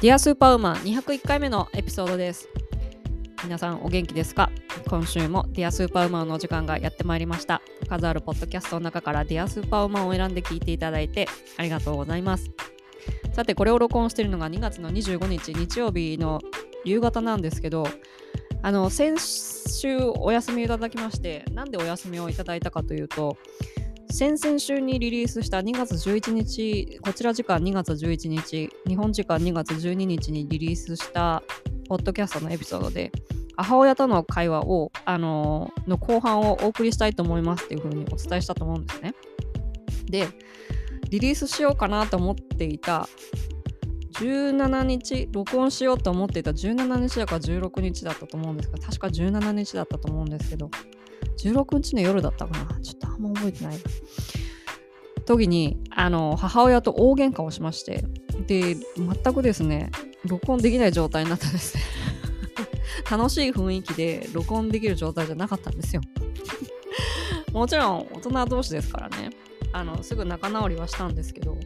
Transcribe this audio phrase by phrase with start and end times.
[0.00, 2.48] Dear Superwoman 201回目のエピソードです。
[3.42, 4.48] 皆さんお元気ですか？
[4.88, 7.60] 今週も Dear Superwoman の時間がやってまいりました。
[7.88, 11.26] 数あるポッドキャストの中から Dear Superwoman を選んで聞いていただいて
[11.56, 12.48] ありがとうございます。
[13.32, 16.40] さて、これを録音しているのが2月の25日日曜日の
[16.84, 17.84] 夕方なんですけど、
[18.62, 23.36] あの先週お休みいただきまして、なんでお休みをいただいたかというと、
[24.10, 31.42] 先々週にリリースした2月11日、こちら時間2月11日、日本時間2月12日にリリースした
[31.88, 33.12] ポッドキャストのエピソードで、
[33.56, 39.14] 母親との会話を、あのの後半をお送りしたいと思いますっていうふうにお伝えしたと思うんですね。
[40.06, 40.28] で、
[41.10, 43.08] リリースしようかなと思っていた
[44.14, 50.70] 17日、録音しようと思っていた17日だか16日だったと思うんですが、確か17日だったと思うんですけど、
[51.38, 53.78] 16日の夜だったかなちょっとあんま覚えてない。
[55.24, 58.04] 時に、あの、母親と大喧嘩をしまして、
[58.46, 59.90] で、全くですね、
[60.24, 61.82] 録音できない状態になったんですね。
[63.10, 66.02] 楽しい雰囲気で録音できる状態じゃなかったんですよ。
[67.52, 69.30] もちろん大人同士ですからね、
[69.72, 71.58] あの、すぐ仲直りはしたんですけど、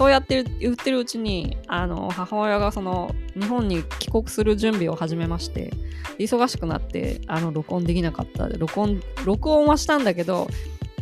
[0.00, 5.74] そうやって言ってるうちに、あの、母親がその、日本に帰国する準備を始めまして、
[6.18, 8.48] 忙しくなって、あの、録音できなかった。
[8.48, 10.48] 録音、録音はしたんだけど、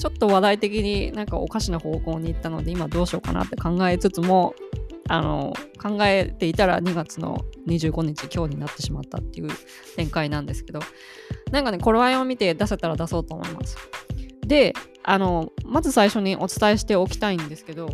[0.01, 4.57] ちょっと話題的になんかおかしな方向に行ったので、今どうしようかなって考えつつも、
[5.09, 9.49] あの、考えていたら2月の25日、今日になってしまったっていう
[9.95, 10.81] 展開なんですけど、
[11.53, 13.77] なんかね、これを見て出せたら出そうと思います。
[14.45, 17.91] で、あの、まず最初にお伝えしておきたいんですけど、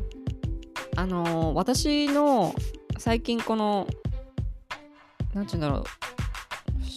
[0.97, 2.55] あの、私の
[2.98, 3.87] 最近この、
[5.34, 5.84] なんて言うんだろう、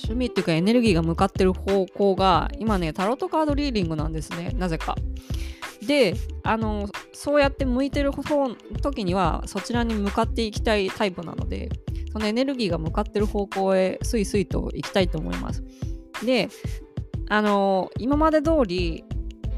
[0.08, 4.96] 趣味っていうかエネルギーが向かってる方向が今ねタロットカードリーディングなんですねなぜか。
[5.86, 8.50] であのそうやって向いてる方
[8.82, 11.70] 時にはそちらに向かっていきたいタイプなので
[12.12, 15.64] そのエネルギーが向かってる方向へスイスイと行きたいと思います。
[16.26, 16.50] で
[17.30, 19.04] あの今まで通り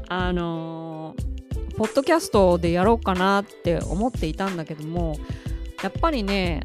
[0.08, 0.99] あの
[1.80, 5.16] ポッドキャストでやろうかなって思っていたんだけども
[5.82, 6.60] やっぱりね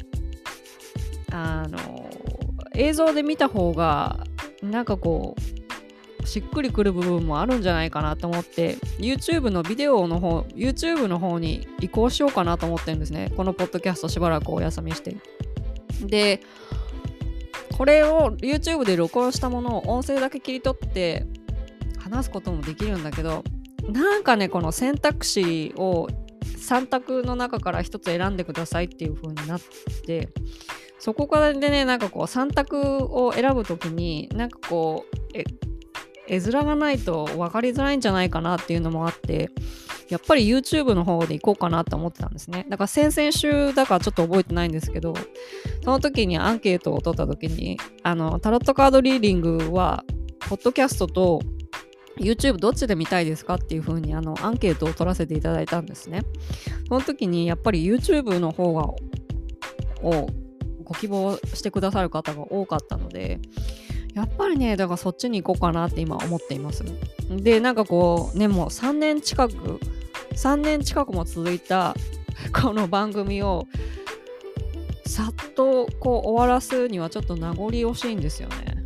[1.32, 2.10] あの
[2.74, 4.18] 映像で見た方が
[4.62, 5.34] なんかこ
[6.20, 13.32] うしっくりくる部分もあるんじゃないかなと思って YouTube のビデオの方 YouTube の方に移行しようかなと思ってるんですね。
[13.38, 15.16] このポッドキャストしばらくお休みして。
[16.02, 16.42] で
[17.78, 21.24] これを YouTube で録音したものを音声だけ切り取って
[21.98, 23.44] 話すこともできるんだけど
[23.90, 26.08] なんかねこの選択肢を
[26.42, 29.60] 3択の中から1つ選んでくださいっていう風になっ
[30.04, 30.28] て
[31.06, 35.44] そこからでね、なんかこう、3択を選ぶときに、なんかこう、え、
[36.26, 39.50] 絵面がないと分かりづらいんじゃないかなっていうのもあって、
[40.08, 42.66] やっぱり YouTube の方で行こうかなって思ってたんですね。
[42.68, 45.14] だから先々週だからちょっと覚えてないんですけど、
[45.84, 50.04] その時にアンケートを取った時に、あの、タロットカードリーディングは、
[50.48, 51.40] ポッドキャストと
[52.18, 56.22] YouTube どっちで見たいですかっていう風にあのアンケートを取らせていただいたんですね。
[56.88, 58.84] その時にやっぱり YouTube の方が
[60.02, 60.28] を
[60.86, 63.40] ご希望してくださる方が多かったので
[64.14, 66.84] やっぱりねだからそっちに行こうかなって今思っています
[67.28, 69.80] でなんかこうねもう3年近く
[70.34, 71.94] 3年近くも続いた
[72.62, 73.66] この番組を
[75.06, 78.84] さっとこう終わらすにはちょっと名残惜しいんですよね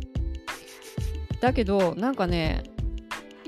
[1.39, 2.63] だけどなんかね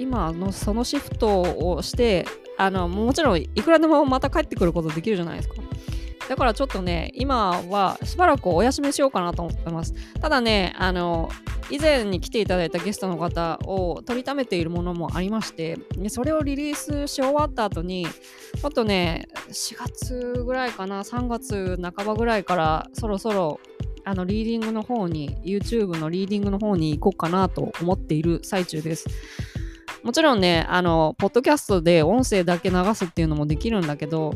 [0.04, 2.26] 今のそのシフトをして
[2.58, 5.56] あのもちろんいくらでもまた帰ってくることできるじゃないですか
[6.30, 9.94] だからちょっとね、今はしばらくお休みしようかなと思ってます。
[10.22, 11.30] ただね、あの、
[11.70, 15.78] 以前に来ていただいたゲストの方を取りためているものもありまして、
[16.08, 23.60] それをリリースし終わった後に、ちょっとね、4月ぐらいかな、3月半ばぐらいからそろそろ
[24.06, 29.08] あのリーディングの方に、YouTube のリーディングの方に行こうかなと思っている最中です。
[30.04, 34.34] もちろんね、あの、ポッドキャストで音声だけ流すっていうのもできるんだけど、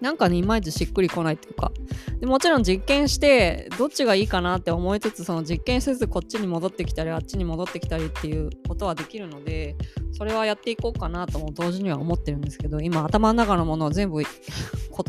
[0.00, 1.72] なんかね、いまいちしっくりこないっていうか。
[2.20, 9.76] でもちろん実験して、どっちがいいかなって思いつつ、その実験せずこっちに戻ってきたり、あっちに戻ってきたりっていうことはできるので、
[10.12, 14.26] それはやっていこうかなとも同時には思ってるんですけど、今頭の中のものを全部 言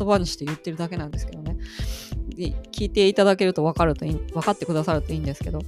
[0.08, 1.56] 葉にして言ってるだけなんですけどね。
[2.28, 5.58] で聞いていただけると分かるといい、分かってくださるといいんですけど。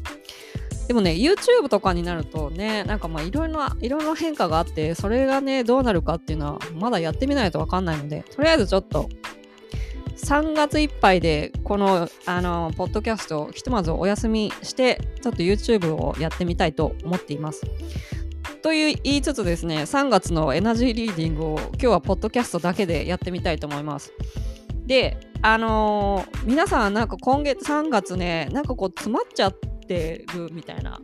[0.91, 9.09] でもね、YouTube とかになるとね、なんかまあいろいろな、いろいろ変化があって、それがね、どうなるかっていうのは、まだやってみないとわかんないので、とりあえずちょっと、
[10.17, 17.63] 3月いっぱいで、この、あの、ポッドキャストをひとまずお休みして、ちょっと YouTube をやってみたいと思っています。
[18.61, 24.13] という言いつつですね、3月のエナジーリーディングを今日はポッドキャストだけでやってみたいと思います。
[24.87, 31.01] で、あのー、皆さんなんか今月3月ね、なんかこう詰まっちゃっててるみたいな、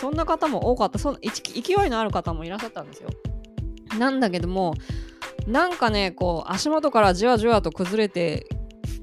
[0.00, 3.10] そんな方も多かった、その勢いのある方もいらっしゃったんですよ。
[4.00, 4.74] なんだけども、
[5.46, 8.48] なんかね、こう足元からじわじわと崩れて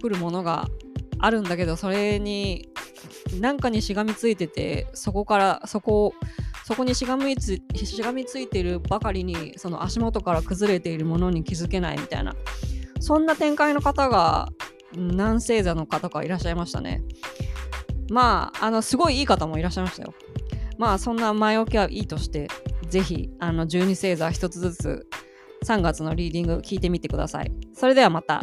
[0.01, 0.67] くるものが
[1.19, 2.67] あるんだけど、それに
[3.39, 6.13] なんかにしがみついてて、そこから、そこを、
[6.65, 12.35] そこにしがみつしがみついているばかりにその足元から崩れているものに気づけないみたいな。
[12.99, 14.49] そんな展開の方が
[14.95, 17.03] 南星座の方がいらっしゃいましたね。
[18.09, 20.13] まああのすごいいい方もいらっしゃいましたよ
[20.77, 22.47] まあそんな前置きはいいとして
[22.89, 25.07] ぜひあの12星座一つずつ
[25.65, 28.41] 3月のリーディング聞いてみてくださいそれではまた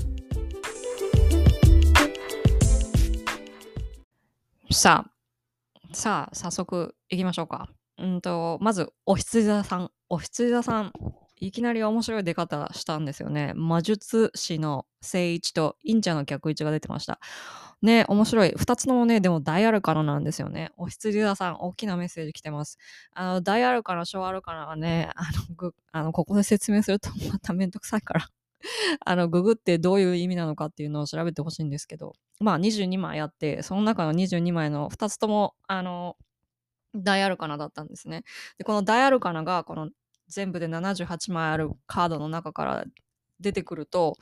[4.70, 7.68] さあさあ早速いきましょうか
[8.00, 9.90] うんと、まず、お羊座さん。
[10.08, 10.92] お羊座さん。
[11.36, 13.52] いきなり面白い出方したんですよね。
[13.54, 17.18] 魔術師の聖一と忍者の逆位置が出てました。
[17.82, 18.52] ね、面白い。
[18.56, 20.70] 二つのもね、でも大アルカナなんですよね。
[20.76, 22.78] お羊座さん、大きなメッセージ来てます。
[23.14, 28.28] あの、大アルカナ、小アルカナはね、あの、ぐあのここで説明するとまためんどくさいから
[29.04, 36.16] あの、ググってどういう意味なのかっていうのを調べてほしいんですけど、まあ22枚あって、その中の22枚の2つとも、あの、
[36.94, 38.24] 大アルカナだったんですね。
[38.58, 39.90] で、この大アルカナがこの
[40.28, 42.84] 全部で78枚あるカードの中から
[43.40, 44.16] 出てくると、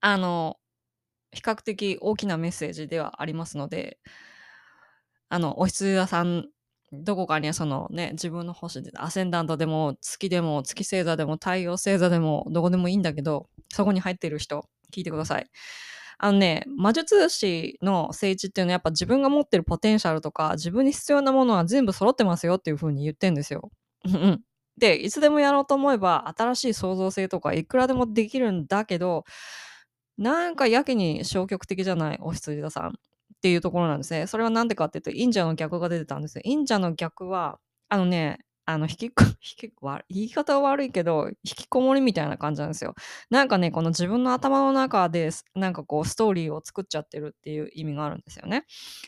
[0.00, 0.58] あの、
[1.32, 3.98] 比較的大きなメッセージではありますので、
[5.28, 6.48] あの、お羊座さん、
[6.92, 15.50] どこかにそのね、自分の星で、アセンダントでも、月でも、月星座でも、太陽星座でも、どこでもいいんだけど、そこに入っている人、聞いてください。
[16.18, 23.70] あのね、魔術師の聖地っていうのはやっぱ自分が持ってるポテンシャルとか、自分に必要なものは全部揃ってますよっていう風に言ってんですよ。
[24.78, 29.24] で、いつでもやろうと思えば、新しい創造性とかいくらでもできるんだけど、
[30.18, 32.92] なんかやけに消極的じゃない、お羊座さんっ
[33.42, 34.26] ていうところなんですね。
[34.26, 36.42] それはなんでかっていうと、忍者の逆が出てたんですよ。
[36.44, 37.58] 忍者の逆は、
[37.88, 39.22] あのね、あの、引きこ、
[39.62, 39.72] 引き、
[40.08, 42.94] 言い方は悪いけど、引きこもりみたいな感じなんですよ。
[43.30, 48.64] なんかね、この自分の頭の中で、なんかこう、ストーリーを作っちゃってるっていう意味があるんですよね。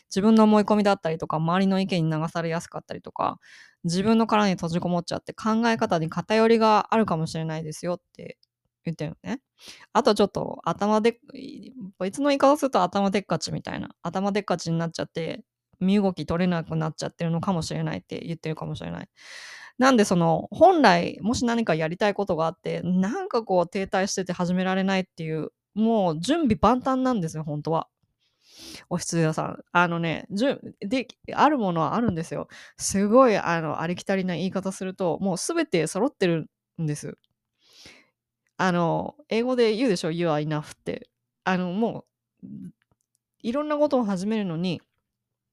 [0.09, 3.39] 自分の思い込みだったりとか、周りの意見に流されやすかったりとか、
[3.83, 8.37] 自分の殻に閉じこもっちゃって考え方に偏りがあるかもしれないですよって
[8.91, 9.41] 言ってるのね。
[9.93, 11.19] あとちょっと頭で、
[11.99, 13.89] 別の言い方すると頭でっかちみたいな。
[14.03, 15.43] 頭でっかちになっちゃって、
[15.79, 19.09] 身動き取れなくなっちゃってるのかもしれないって言ってるかもしれない。
[19.77, 27.87] なんでその本来もし何かやりたいことがあってなんかこう停滞してて始められないっていうもう準備万端なんですよ本当は。
[28.89, 29.63] お羊座さん。
[29.71, 30.27] あのね、
[30.81, 32.47] で、あるものはあるんですよ。
[32.77, 36.49] すごい、あの、ありきたりな言い方すると、もうすべて揃ってる
[36.81, 37.17] んです。
[38.61, 41.09] あの、英語で言うでしょ、You are enough って。
[41.45, 42.03] あの、も
[42.43, 42.47] う、
[43.41, 44.81] いろんなことを始めるのに、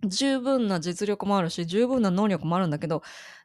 [0.05, 3.03] 十分な実力もあるし、十分な能力もあるんだけど、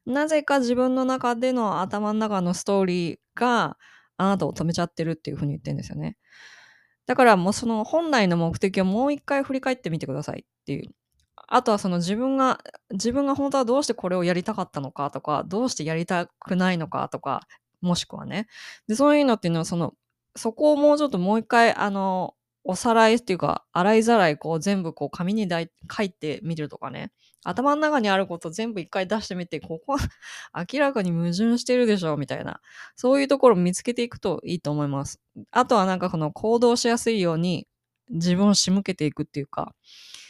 [0.08, 3.78] なぜか自分の中での頭の中のストーリーが
[4.18, 6.18] あなたを止めちゃってるっていうふうに言ってるんですよね。
[7.06, 10.90] だからもうその本来の目的をもう一回振り返ってみてくださいっていう。
[11.48, 12.60] あとはその自分が、
[12.92, 17.42] 自分が本当はどうしてこれをやりたかったのかとか、どうしてやりたくないのかとか、
[17.81, 18.48] もしくはね。
[18.88, 19.94] で、そういうのっていうのはその、
[20.36, 27.12] そこをもうちょっともう一回、あの、おさらいっていうか、洗いざらいこう全部こう紙に書いてみるとかね。
[27.44, 30.00] 頭の中にあること全部一回出してみて、ここは
[30.72, 32.62] 明らかに矛盾してるでしょ、みたいな。
[32.96, 35.20] そういうところを見つけていくといいと思います。
[35.51, 37.67] あとはなんかこの行動しやすいように
[38.10, 39.74] 自分を仕向けていくっていうか、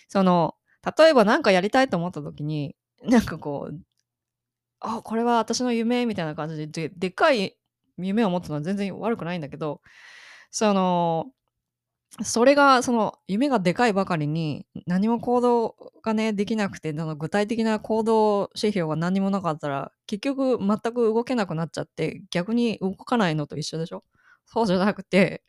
[0.08, 0.56] その、
[0.98, 3.80] 例えば何かやりたいと思った時に、なんかこう、
[4.82, 7.56] あ、これは私の夢みたいな感じで、ででかい
[7.98, 9.82] 夢を持つのは全然悪くないんだけど、
[10.52, 11.28] その、
[12.24, 24.04] それが、その、夢がでかいばかりに、何も行動がね、できなくて、その具体的な行動指標が何もなかったら、結局全く動けなくなっちゃって、逆に動かないのと一緒でしょ？
[24.48, 25.44] そうじゃなくて、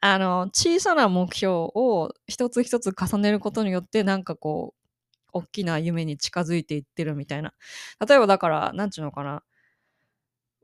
[0.00, 4.83] あの、小さな目標を一つ一つ重ねることによって、なんかこう、
[5.34, 7.52] 大きな夢に近づいていってるみたいな。
[8.08, 9.42] 例えばだから、なんちゅうのかな。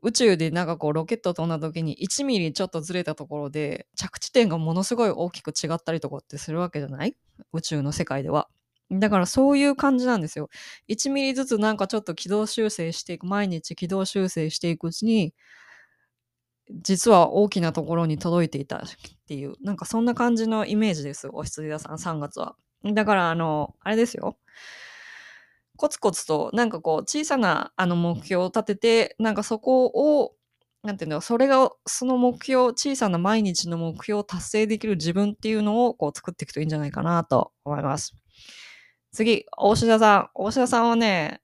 [0.03, 7.15] 宇宙でなんかこうロケット飛んだ時に1ミリちょっとずれたところで着地点がものすごい大きく違ったりとかってするわけじゃない？
[7.53, 8.49] 宇宙の世界では。
[8.89, 10.49] だからそういう感じなんですよ。
[10.87, 15.35] 1ミリずつなんかちょっと軌道修正していく、毎日軌道修正していくうちに、
[16.71, 18.81] 実は大きなところに届いていたっ
[19.27, 22.55] ていう、なんかそんな感じのイメージです、お羊座さん3月は。
[22.83, 24.37] だからあの、あれですよ。
[25.77, 30.35] コツコツとなんかこう小さなあの目標を立ててなんかそこを
[30.83, 38.15] なんていうの、それが、その目標、小さな毎日の目標を達成できる自分っていうのをこう作っていくといいんじゃないかなと思います。
[39.11, 40.29] 次、大志田さん。
[40.33, 41.41] 大志田さんはね、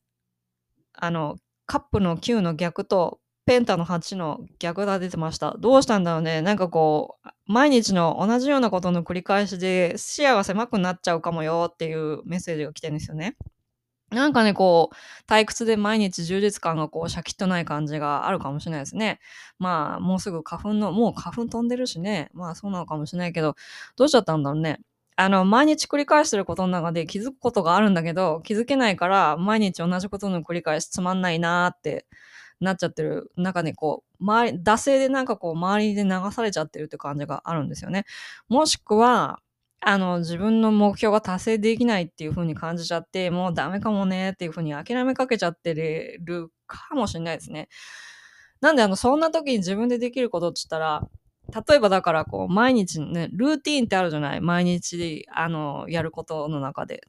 [0.94, 5.56] あの、カップの9の逆とペンタの8の逆が出てました。
[5.58, 6.42] どうしたんだろうね。
[6.42, 13.38] なんかこう、毎日の同じようなことの繰り返しで視野が狭くなっちゃうかもよっていうメッセージが来てるんですよね。
[14.12, 19.22] なんかね、こう、退屈で毎日充実感がこう、シャキッとない感じがあるかもしれないですね。
[19.60, 22.30] まあ、もうすぐ花粉の、もう花粉飛んでるしね。
[22.34, 23.56] まあ、そうなのかもしれないけど、
[23.96, 24.80] どうしちゃったんだろうね。
[25.16, 32.06] あの、毎日繰り返してることの中で気づくことがあるんだけど、気づけないから、毎日同じことの繰り返しつまんないなーって
[32.62, 38.06] なっちゃってる中で、こう、周り、惰性でなんかこう、周りで流されちゃってるって感じがあるんですよね。
[38.50, 39.40] もしくは、
[39.82, 47.70] あの、自分の目標が達成できないっていう風に感じちゃって、もうダメかもねっていう風に諦めかけちゃってるかもしれないですね。
[48.62, 51.08] なんで、あの、そんな時に自分でできることって言ったら、
[51.70, 54.42] 例えばだからこう、毎日ね、ルーティーンってあるじゃない？
[54.42, 57.02] 毎日、あの、やることの中で。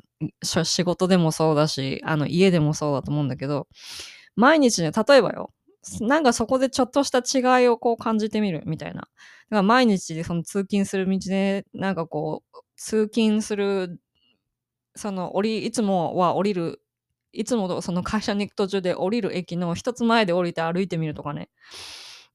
[0.43, 3.67] 仕事でもそうだし、あの、家でもそうだと思うんだけど、
[4.39, 5.51] 毎日ね、例えばよ、
[6.01, 9.01] なんかそこでちょっとした違いをこう感じてみるみたいな。
[9.01, 9.09] だか
[9.51, 13.99] ら毎日その通勤する道で、なんかこう、通勤する、
[14.95, 16.81] その降り、いつもは降りる、
[17.33, 21.51] いつもその会社に行く途中で降りる駅の一つ前で降りて歩いてみるとかね。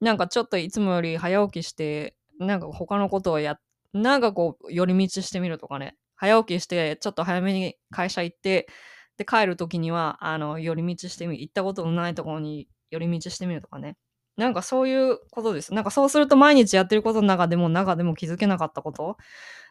[0.01, 3.59] なんかちょっといつもより早起きして、なんか他のことをや、
[3.93, 5.95] なんかこう寄り道してみるとかね。
[6.15, 8.67] 早起きして、ちょっと早めに会社行って、
[9.17, 11.39] で、帰る時には、あの、寄り道してみ。
[11.41, 13.97] 行ったことのないところに寄り道してみるとかね。
[14.37, 15.73] なんかそういうことです。
[15.75, 19.17] なんかそうすると毎日やってることの中でも中でも気づけなかったこと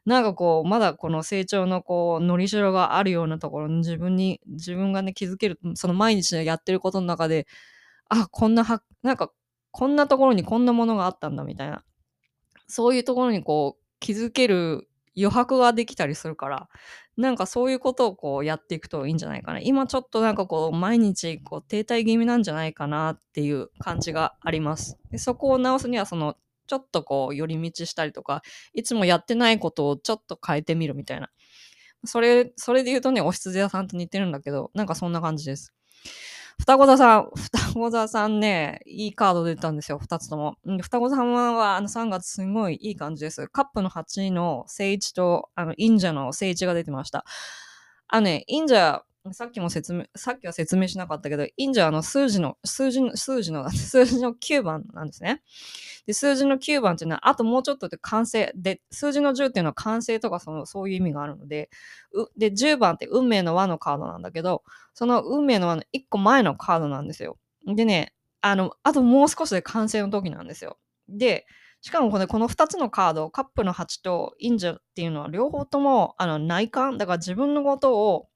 [0.07, 7.47] なんかこう、まだこの成長のこう、のりしろがあるようなところに自分に、自分がね、気づける、その毎日やってることの中で、
[8.09, 9.33] あ、こんなは、なんか、
[9.73, 11.85] こんなところにこんなものがあったんだみたいな。
[12.69, 16.69] そういうところにこう、気づける余白ができたりするから、
[17.17, 19.61] なんかそういうことをこうやっていくといいんじゃないかな。
[19.61, 24.99] 今ちょっとなんかこう毎日こう停滞気味なんじゃないかなっていう感じがあります。
[25.11, 28.43] でそこを直すにはそのちょっとこう寄り道したりとか、
[28.73, 31.29] いつもやってないことをちょっと変えてみるみたいな。
[32.05, 35.75] それ、それで言うとね、お羊屋さんと似てるんだけど、なんかそんな感じです。
[36.59, 40.57] 双子座さん、双子座さんね、いいカード出たんですよ、二つとも。
[40.81, 43.49] 双子座さんは、あの、3月すごいいい感じです。
[43.49, 47.25] カップの8の聖地と、あの、忍者の聖地が出てました。
[48.09, 55.43] あのね、忍者、さっきも説明、さっきは説明しなかったけど、忍者はあの数字の、数字の、数字の、 数字の9番なんですね。
[56.07, 58.53] で、数字の9番っていうのは、あともうちょっとで完成。
[58.57, 61.71] で、数字の10っていうのは完成とかその、そういう意味があるので、
[62.37, 67.39] で、10番って運命の輪のカードなんだけど、その運命の輪の1個前のカードなんですよ。
[67.65, 70.79] でね、あの、あともう少しで完成の時なんですよ。
[71.09, 71.47] で、
[71.81, 78.29] しかもこのこの2つのカード、カップの8と忍者っていうのは両方ともあの内観、だから自分のことを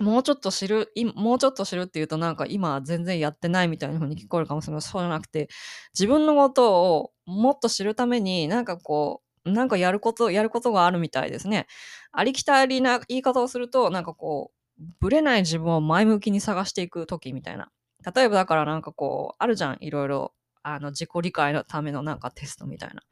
[0.00, 4.82] もうちょっと知る、もうちょっと知るっていうとなんか今全然やってないみたいな風に聞こえるかもしれない。
[4.82, 5.48] そうじゃなくて、
[5.94, 11.66] 自分のことをもっと知るためになんかこう、なんかやること、やることがあるみたいですね。
[12.12, 17.70] ありきたりな言い方をすると、なんかこう、ぶれない自分を前向きに探していく時みたいな。
[18.14, 23.02] 例えばだからなんかこう、あるじゃん、いろいろ、あの、自己理解のためのなんかテストみたいな。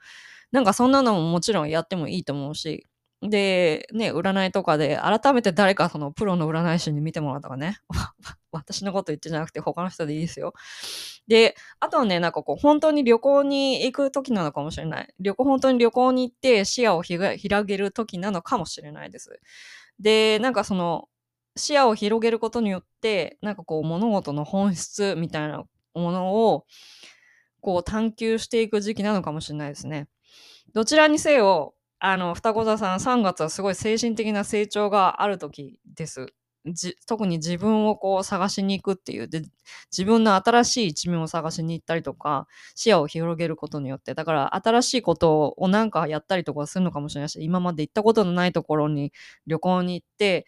[0.53, 2.87] なんかそんなのももちろんやってもいいと思うし、
[3.31, 7.79] で、ね、占いとかで、改めて誰かそのプロの占い師に見てもらうとかね。
[8.53, 10.53] 私のこと言ってじゃなくて他の人でいいですよ。
[11.27, 15.15] で、あとはね、なんかこう、本当に旅行に行く時なのかもしれない。
[15.21, 19.41] 旅行、本当に旅行に行って視野を広げる時なのかもしれないです。
[19.99, 21.09] で、なんかその、
[21.57, 25.65] 視野を広げることによって、なんかこう、物事の本質みたいな
[25.95, 26.67] ものを、
[27.61, 30.09] こう、探求していく時期なのかもしれないですね。
[30.75, 31.74] どちらにせよ、
[32.07, 36.27] あの、双子座さん、3月はすごい精神的な成長がある時です。
[37.07, 39.43] 特に自分をこう探しに行くっていうで
[39.93, 49.13] 自分の新しい一面を探しに行ったりとか視野を広げることによってだから新しいことをなんかやったりとかするのかもしれないし今まで行ったことのないところに
[49.47, 50.47] 旅行に行って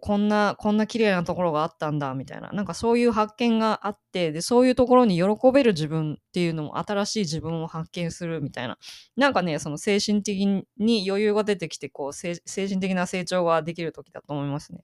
[0.00, 2.50] こんな、こんな綺麗なところがあったんだ、みたいな。
[2.50, 8.78] なんかそういう発見があって、で、そういうところに喜べる自分っていうのも新しい自分を発見するみたいな。
[9.16, 14.80] なんかね、その精神的に余裕が出てきて、こう、精神的な成長ができる時だと思いますね。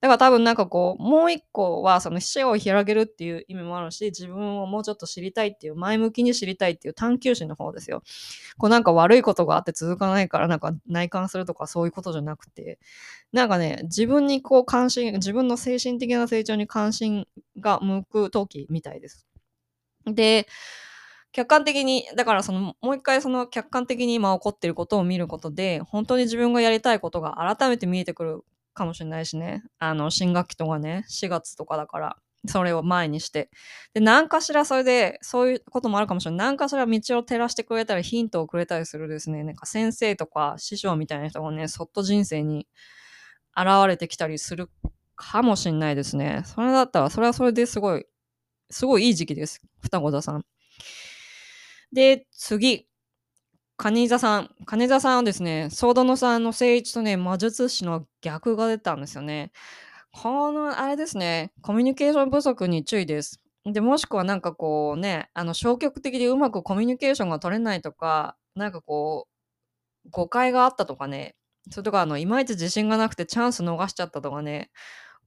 [0.00, 8.02] だから多分なんかこう、もう一個はその視野を広げるっていう意味もあるし、自分をもうちょっと知りたいっていう、前向きに知りたいっていう探求心の方ですよ。
[8.58, 12.78] こうなんか悪いことがあって続かないからなんか内観するとかそういうことじゃなくて、
[13.32, 17.26] なんかね、自分にこう関心、自分の精神的な成長に関心
[17.60, 19.26] が向く時みたいです。
[20.06, 20.48] で、
[21.32, 29.62] 客観的に、だからその、もう一回その客観的に今起こっていることを見ることで、本当に自分がやりたいことが改めて見えてくるかもしれないしね。
[29.78, 33.50] あの、新学期とかね、4月とかだから、それを前にして。
[33.92, 36.46] で、何かしらそれで、そういうこともあるかもしれない。
[36.48, 42.66] 何かしら道を照らしてくれたり、ヒントをくれたりするですね、なんか先生とか師匠みたいな人がね、そっと人生に
[43.56, 44.70] 現れてきたりする
[45.16, 46.42] かもしれないですね。
[46.46, 48.06] それだったら、それはそれですごい、
[48.70, 49.60] すごいいい時期です。
[49.80, 50.44] 双子座さん。
[51.92, 52.89] で、次。
[53.82, 54.50] 金座さん。
[54.66, 59.52] 金座さんはですね、ソードのさんの聖一とね、魔術師の逆が出たんですよね。
[60.12, 63.40] この、あれですね、コミュニケーション不足に注意です。
[63.64, 69.28] で、もしくはなんかこうね、あの、消極的でうまくコミュニケーションが取れないとか、なんかこ
[70.06, 71.36] う、誤解があったとかね、
[71.70, 74.70] それとか、あの、いまいち自信がなくてチャンス逃しちゃったとかね、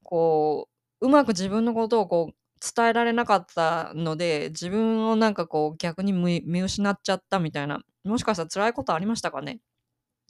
[0.03, 0.69] こ
[1.01, 2.35] う、うまく自分のことをこう、
[2.75, 9.59] 伝えられなかったので、自分をなんかこう逆に見失っちゃったみたいな、もしかしたら辛いことありましたかね？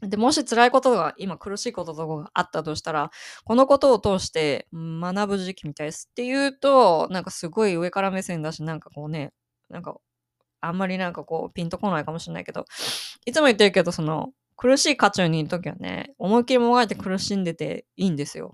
[0.02, 3.10] で、もし辛いことが、今苦しいこととかがあったとしたら、
[3.46, 9.32] このことを通して学ぶ時期みたいですって言うと、なんかすごい上から目線だし、なんかこうね、
[9.70, 9.96] なんか、
[10.60, 12.66] あんまりなんかこう、ピンとこないかもしれないけど、
[13.26, 18.54] いつも言ってるけど、その、苦しい渦中にいるときはね、思いっきりもがいて苦しんでていいんですよ。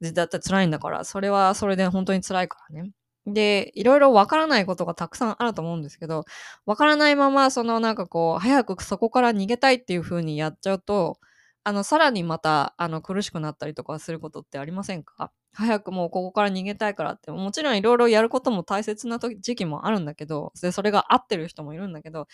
[0.00, 2.90] だって辛いんだから、それはそれで本当に辛いからね。
[3.26, 6.24] で、いろいろわからないことがたくさんあると思うんですけど、
[6.66, 11.18] わからないまま、そのなんかこう、早くそこから逃げたいっていう風にやっちゃうと、
[11.64, 15.32] あの、さらにまた、あの、苦しくなったりとかすることってありませんか？
[15.54, 22.28] 早くもうここから逃げたいからって、もちろんいろいろやることも大切な時期もあるんだけど、で、それが合ってる人もいるんだけど、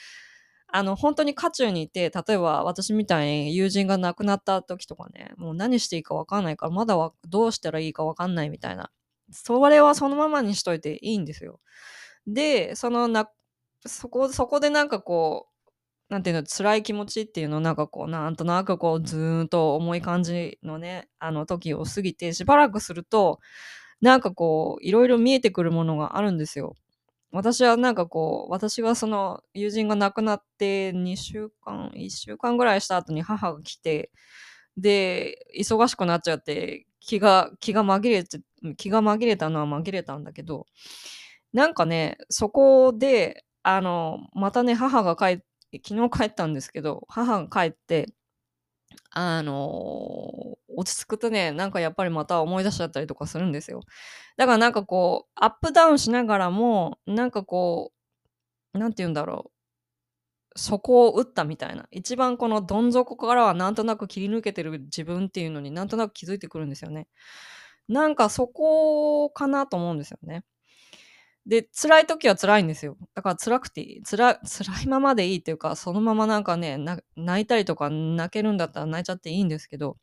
[0.68, 8.90] あの、本当に渦中にいて、例えば私みたいに友人が亡くなった時とかね、もう何していいかわかんないから、まだはどうしたらいいかわかんないみたいな。
[9.32, 11.60] それはそのままにしといていいんですよ。
[12.26, 13.28] で、そのな、
[13.86, 15.48] そこ、そこでなんかこ
[16.10, 23.40] う、なんていうの、辛い気持ちっていうのをなんかこう、なんとなくこう、ずーんと重い感じのね、あの時を過ぎて、しばらくすると、
[24.00, 26.74] なんかこう、いろいろ見えてくるものがあるんですよ。
[27.32, 34.10] 私はなんかこう、私はその友人が亡くなって2週間、1週間ぐらいした後に母が来て、
[34.76, 38.40] で、忙しくなっちゃって気が、気が紛れて、
[38.76, 40.66] 気が紛れたのは紛れたんだけど、
[41.52, 45.44] なんかね、そこで、あの、またね、母が帰って、
[45.86, 48.08] 昨日帰ったんですけど、母が帰って、
[49.10, 53.80] あの落ち着くとね、なんかやっぱりまた思い出しちゃったりとかするんですよ。
[54.36, 57.92] だからなんかこう、アップダウンしながらも、なんかこ
[58.74, 59.52] う、なんて言うんだろう。
[60.56, 61.86] そこを打ったみたいな。
[61.90, 67.08] 一番このどん底からはなんとなく切り抜けてる自分っていうのになんとなく気づいてくるんですよね。
[67.88, 70.44] なんかそこかなと思うんですよね。
[71.46, 72.96] で、辛い時は辛いんですよ。
[73.14, 74.02] だから辛くていい。
[74.04, 76.78] 辛辛いままでいいっていうか、そのままなんかね、
[77.16, 79.96] 泣いたりとか泣けるんだったら泣いちゃっていいんですけど、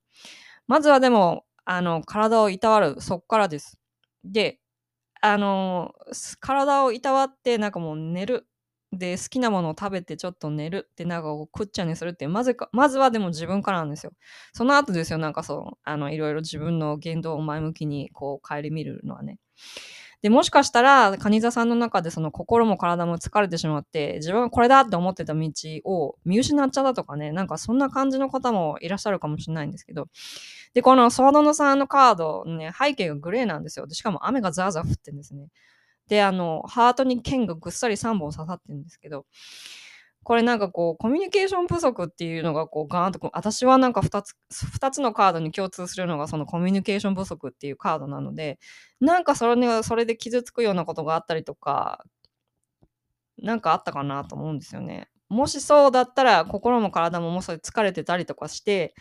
[0.68, 3.80] まずはでも、あの、体をいたわる、そっからです。
[4.26, 4.60] で、
[5.22, 5.94] あの、
[6.42, 8.48] 体をいたわって、なんかもう寝る。
[8.92, 14.14] で、好きなものを食べてちょっと寝るってなんかこうくっちゃにするってまずか、まずはでも自分からなんですよ。
[14.54, 19.38] その後ですよ、なんかそう、あの、いろいろ自分の言動を前向きにこう顧みるのはね。
[20.22, 25.50] で、もしかしたら、カニ座さんの中でその心も体も疲れてしまって、自分はこれだって思ってた道
[25.86, 30.08] を見失っちゃったとかね、なんかそんな感じの方もいらっしゃるかもしれないんですけど、
[30.74, 33.88] で、このソワドノさんのカード、ね、背景がグレーなんですよ。
[33.88, 35.48] で、しかも雨がザーザー降ってんですね。
[36.10, 39.26] で、あの、ハートに剣がぐっさり3本刺さってるんですけど、
[40.24, 48.60] これなんかこう、コミュニケーション不足っていうのがこう、ガーンとこう、私はなんか2つ、2つのカードに共通するのがそのコミュニケーション不足っていうカードなので、
[49.00, 52.04] なんかそれ,、ね、それで傷つくようなことがあったりとか、
[53.42, 55.10] なんかあったかなと思うんですよね。
[55.30, 58.96] もしそうだったら、心も体ももし疲れてたりとかして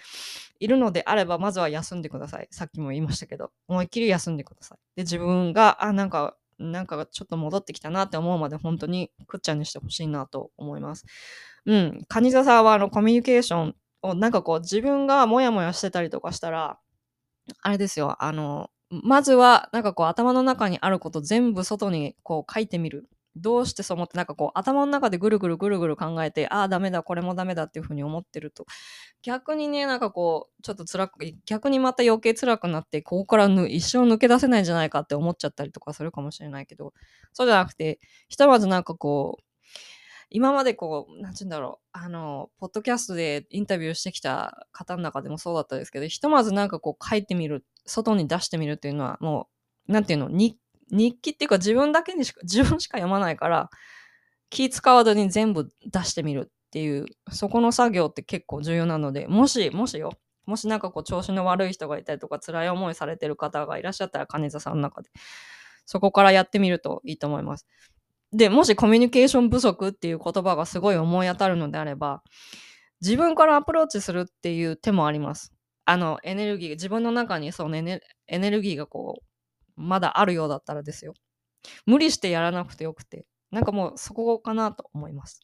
[0.61, 2.49] いるのであれば、まずは休んでください。
[2.51, 4.79] さっきも言いましたけど、思いっきり休んでください。
[4.97, 11.05] で、自分が、あ、なんかなんかちょっと戻ってきたなって思うまで本当にくっちゃんにしてほしいなと思います。
[11.67, 12.05] うん。
[12.09, 16.79] カニザさんはあのコミュニケーションをなんかこう自分がモヤモヤしてたりとかしたら、
[17.63, 23.09] あれですよ、あの、まずはなんかこう頭の中にあること全部外にこう書いてみる。
[23.41, 28.67] どうしてそう思ってなんかこう頭の中でぐるぐるぐるぐる考えてああダメだこれもダメだっていうふうに思ってると。
[29.23, 36.93] 逆にねなんかこうちょっと辛く逆にまた余計辛くなってここから一生抜け出せないんじゃないかって思っちゃったりとかするかもしれないけど。
[37.33, 39.43] そうじゃなくてひとまずなんかこう
[40.31, 49.49] 今までこう、なんて言うんだろう、あの、ポッドキャストでインタビューしてきた方の中でもそうだったですけど、ひとまずなんかこう書いてみる、外に出してみるっていうのはも
[49.89, 50.59] う、なんていうの、日
[50.91, 53.71] 日記っていうか自分だけにしか、 自分しか読まないから、
[54.51, 60.13] 気使わずに全部出してみるっていう、そこの作業って結構重要なので、もし、もしよ、
[60.47, 65.11] もしなんかこう調子の悪い人がいたりとか辛い思いされてる方がいらっしゃったら金座さんの中で
[65.89, 67.67] そこからやってみるといいと思います。
[68.31, 72.23] で、もしコミュニケーション不足っていう言葉がすごい思い当たるのであれば、
[73.01, 75.55] 自分からアプローチするっていう手もあります。
[75.87, 79.25] あの、エネルギー、自分の中にそのエネエネルギーがこう、
[79.79, 81.15] まだあるようだったらですよ。
[81.87, 85.41] 無理してやらなくてよくて、なんかもうそこかなと思います。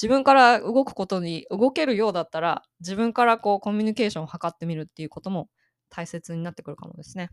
[0.00, 5.48] 自分から動くことに動けるようだったら自分からこうコミュニケーションを図ってみるっていうことも
[5.90, 7.30] 大切になってくるかもですね。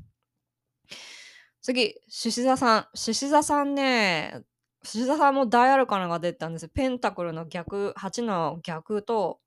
[1.62, 2.88] 次、獅子座さん。
[2.94, 4.44] 獅子座さんね、
[4.84, 6.70] 獅子座さんも大アルカナが出たんですよ。
[6.74, 9.40] ペンタクルの逆、8の逆と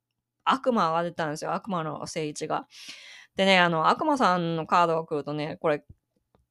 [0.44, 1.54] 悪魔が出たんですよ。
[1.54, 2.66] 悪魔の聖一が。
[3.36, 5.84] でね、あの、悪魔さんのカードが来るとね、これ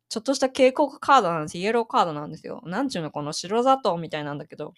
[0.10, 1.58] ちょっとした警告カードなんです。
[1.58, 2.62] イエローカードなんですよ。
[2.66, 4.74] なんちゅうの、この白砂糖みたいなんだけど、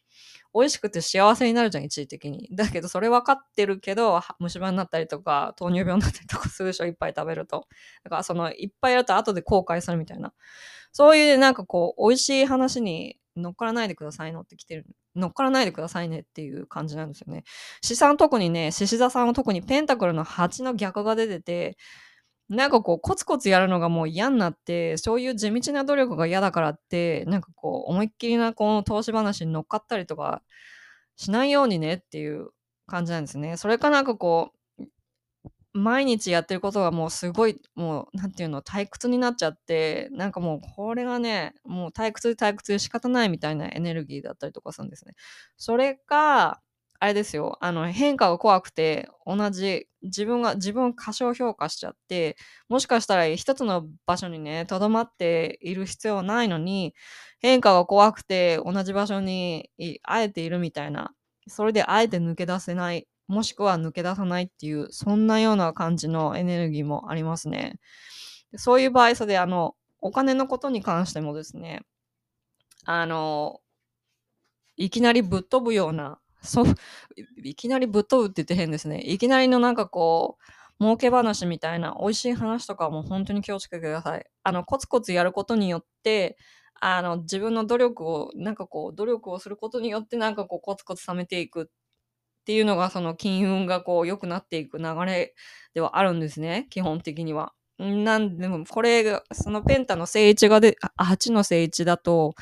[0.53, 2.49] 美味しくて幸せになるじゃん、一時的に。
[2.51, 7.67] だけど、それ分かってるけど、虫歯になったりとか、糖尿病になったりとかするでしょ、いっぱい食べると。
[8.03, 10.33] だから、その、いっぱいやると後で後悔するみたいな。
[10.91, 14.85] そういう、なんかこう、美味しい話に乗っからないでくださいのって来てる。
[15.15, 17.43] 乗っからないでくださいねっていう感じなんですよね。
[17.81, 21.77] 資産特にね、獅子座さんは特にペンタクルの8の逆が出てて、
[22.49, 30.41] なんかこうコツコツやるのがもう嫌になってそういう地道な努力が嫌だからってなんかこう思いっきりなこの投資話に乗っかったりとか
[31.15, 32.49] しないようにねっていう
[32.87, 33.55] 感じなんですね。
[33.57, 34.59] それかなんかこう
[35.73, 45.13] 毎日やってることがもうすごいもう何て言うの退屈になっちゃってなんかもうこれがねもう退屈で退屈で仕方ないみたいなエネルギーだったりとかするんですね。
[45.57, 46.61] それか
[47.01, 52.35] あれですよ、あの、変化が怖くて、同じ、自分が、自分を過小評価しちゃって、
[52.67, 56.93] もしかしたら一つの場所にね、とどまっている必要はないのに、
[57.39, 59.69] 変化が怖くて、同じ場所に
[60.03, 61.13] あえているみたいな、
[61.47, 67.79] それであえて抜け出せない、もしくは抜け出さないっていう、そんなような感じのエネルギーもありますね。
[68.57, 71.81] そういう場合、それで、あの、お金のことに関してもですね、
[72.85, 73.61] あの、
[74.77, 76.65] いきなりぶっ飛ぶようなそう、
[77.43, 79.01] いきなりぶっ飛ぶって言って変ですね。
[79.05, 80.37] いきなりのなんかこ
[80.79, 84.25] う、儲け話みたいな美味しい話とかも本当に気をつけてください。
[84.43, 86.37] あの、コツコツやることによって、
[86.79, 91.65] あの、自分の努力を、なんかこう、努力をすることによって、なんかこう、コツコツ貯めていくっ
[92.45, 95.35] ていうのが、その金運がこう、良くなっていく流れ
[95.73, 96.67] ではあるんですね。
[96.69, 97.53] 基本的には。
[97.79, 102.35] なんでも、これ、そのペンタの正位置がで、8の正位置だと、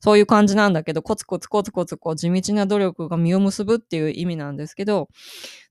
[0.00, 5.08] そういう感じなんだけど、コツコツコツコツこう地道な努力が実を結ぶっていう意味なんですけど、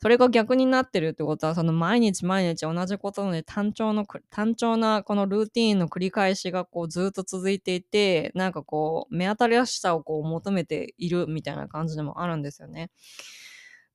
[0.02, 12.90] それが逆になってるってことは、その毎日毎日同じことで単調の、単調なこのルーティーンの繰り返しがこうずっと続いていて、なんかこう、目新しさをこう求めているみたいな感じでもあるんですよね。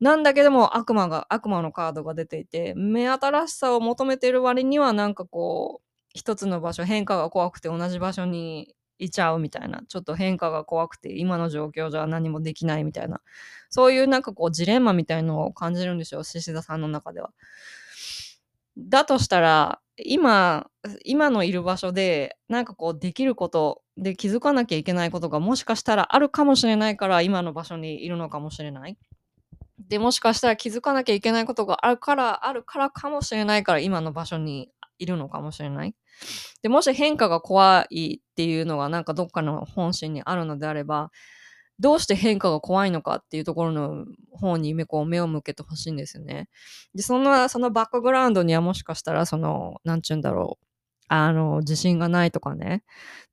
[0.00, 13.20] なんだけども悪魔が、悪魔のカードが出ていて、目新しさを求めている割にはなんかこう、一つの場所、変化が怖くて同じ場所にいちゃうみたいな、ちょっと変化が怖くて、今の状況じゃ何もできないみたいな、
[13.70, 17.30] そういうなんかこうジレンマみたいのを感じるんでしょう、獅子座さんの中では。
[18.78, 20.70] だとしたら、今、
[21.04, 28.96] 今のいる場所で、なんかこうできることで気づかなきゃいけないことがもしかしたらあるかもしれないから今の場所にいるのかもしれない。
[29.88, 35.94] で、もしかしたら気づかなきゃいけないことがあるから、あるからかもしれないから今の場所にいるのかもしれない。
[36.62, 41.10] で、もし変化が怖いっていうのがなんかどっかの本心にあるのであれば、
[41.78, 46.48] どうして変化が怖いのかっていうところの方にこう目を向けてほしいんですよね。
[46.94, 50.66] で、その、そのバックグラウンドにはもしかしたら、その、なんちゅうんだろう。
[51.08, 52.84] あの、自信がないとかね。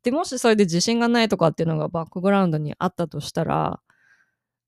[0.04, 3.82] で、もしそれで自信がないとかっていうのがバックグラウンドにあったとしたら、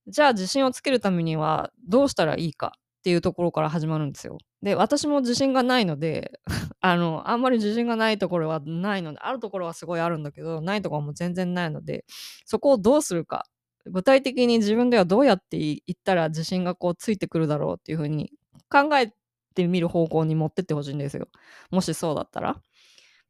[0.08, 4.38] じゃあ自信をつけるためにはどうしたらいいかっていうところから始まるんですよ。
[4.62, 6.40] で、私も自信がないので、
[6.82, 12.06] あの、あんまり自信がないところはないので、あるところはすごいあるんだけど、ないところもう全然ないので、
[12.46, 13.46] そこをどうするか。
[13.86, 18.32] 具体的に自分ではどうやっていったら自信がこうついてくるだろうっていうふうに
[18.70, 19.14] 考え
[19.56, 21.30] てみる方向に持ってってほしいんですよ。
[21.72, 22.62] もしそうだったら。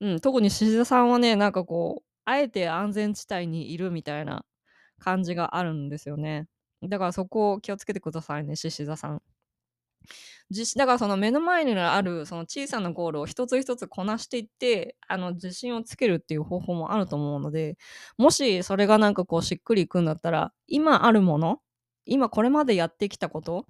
[0.02, 4.46] うん、特に獅子さんはね、なんかこう、あえて安全地帯にいるみたいな
[5.00, 6.48] 感じがあるんですよね。
[6.84, 9.22] だからそこを気をつけてくださいね、獅子座さん。
[10.50, 17.78] 自だからその目の前にあるその小さなゴールを一つ一つこなしていってあの自信をつけるっていう方法もあると思うので
[18.18, 21.60] もしそれがなんかこうしっくりいくんだったら今あるもの
[22.06, 23.68] 今これまでやってきたこと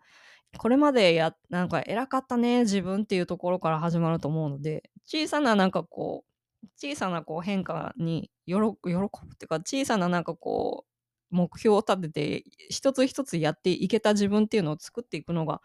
[0.57, 8.93] これまでやなんか偉かったね自分っていうところから始まると思うので小さななんかこう小さなこう変化に喜ぶってい
[9.45, 10.85] うか小さななんかこ
[11.31, 15.61] う目標を立てて一つ一つやっていけた自分っていうのを作っていくのが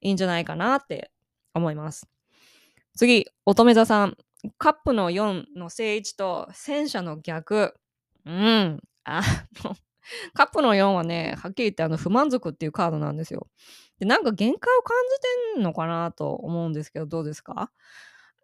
[0.00, 1.10] いいんじゃないかなって
[1.54, 2.08] 思います。
[2.96, 4.16] 次、乙女座さん。
[4.56, 7.74] カップの4の正位置と戦車の逆。
[8.24, 8.80] うん。
[9.02, 9.20] あ
[9.64, 9.74] の、
[10.32, 13.48] カップの4はね、はっきり言ってあの不満足っていうカードなんですよ。
[13.98, 14.96] で、なんか限界を感
[15.54, 17.72] じてんのかなと思うんですけど、どうですか？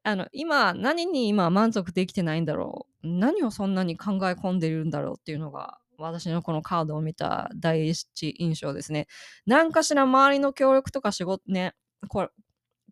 [0.03, 9.07] あの、今、何に今満足できてないんだろう何をそんなに考え込んでるんだろうっていうのが、私のこのカードを見た第一印象ですね。
[9.47, 11.75] 何かしら周りの協力とか仕事ね、
[12.09, 12.29] これ、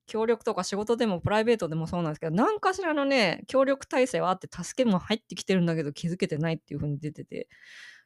[0.07, 7.49] 協力とか仕事でもプライベートでもそうなんですけど、何かしらのね、協力体制はあって助けも入ってきてるんだけど気づけてないっていう風に出てて、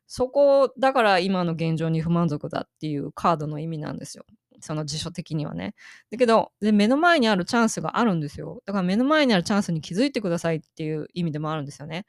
[0.06, 4.24] そこだから今の現状に不満足だっていうカードの意味なんですよ。
[4.60, 5.74] その辞書的にはね。
[6.10, 8.62] だけどで、目の前にあるチャンスがあるんですよ。
[8.66, 12.06] だから目の前にあるチャンスに気づいてくださいっていう意味でもあるんですよね。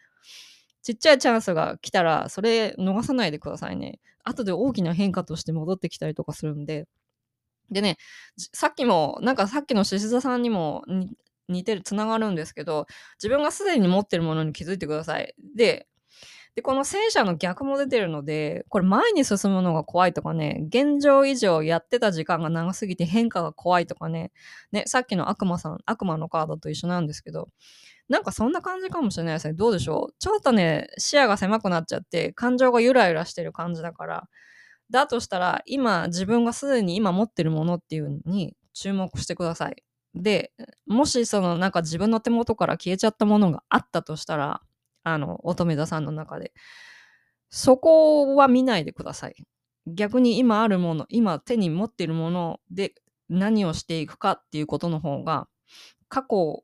[0.88, 4.00] ちっちゃいチャンスが来たら、それ逃さないでくださいね。
[4.24, 6.88] 後で大きな変化として戻ってきたりとかするんで。
[7.70, 7.98] でね、
[8.38, 10.86] さっきも、なんかさっきの獅子座さんにも
[11.50, 12.88] 似てる、つながるんですけど、
[13.22, 15.36] 自分がすでに持ってるものに気づいてください。
[15.58, 15.90] で、
[16.56, 24.32] で、この戦車の逆も出てるので、これ前に進むのが怖いとかね、現状以上やってた時間が長すぎて変化が怖いとかね、
[24.72, 27.50] ね、さっきの悪魔さん、悪魔のカードと一緒なんですけど、
[28.10, 29.54] なんかそんな感じかもしれないですね。
[29.54, 30.16] どうでしょう？
[30.20, 34.30] ちょっとね、視野が狭くなっちゃって、感情がゆらゆらしてる感じだから、
[34.90, 39.84] だとしたら、今、自分がすでに今持ってるものっていうのに注目してください。
[40.16, 40.54] で、
[40.86, 44.62] もしそのなんか自分の手元から消えちゃったものがあったとしたら、
[45.04, 46.54] あの、乙女座さんの中で。
[47.50, 49.36] そこは見ないでください。
[49.86, 52.94] 逆に今あるもの、今手に持っているもので
[53.30, 55.48] 何をしていくかっていうことの方が、
[56.10, 56.64] 過去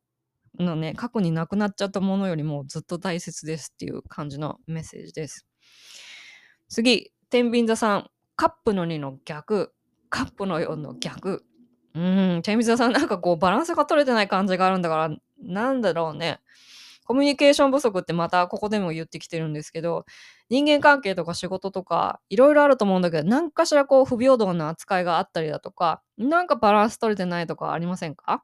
[0.59, 5.45] のね、過去になくなっちゃったものよりもずっと大切ですっていう感じのメッセージです。
[6.69, 9.73] 次、天秤座さん、カップの2の逆、
[10.09, 11.45] カップの4の逆。
[11.95, 16.39] うん、天秤座さんなんかこうバランスが取れてない感じがあるんだから、なんだろうね。
[17.05, 20.05] コミュニケーション不足ってまたここでも言ってきてるんですけど、
[20.49, 28.43] 人間関係とか仕事とかいろいろあると思うんだけど、何かしらこう不平等な扱いがあったりだとか、なんかバランス取れてないとかありませんか？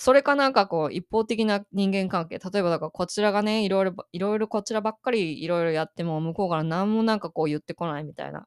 [0.00, 8.46] それかなんかこう一方的な人間関係、例えばだからこちらがね、いろいろ、いろいろこちらばっかりいろいろやっても向こうから何もなんかこう言ってこないみたいな。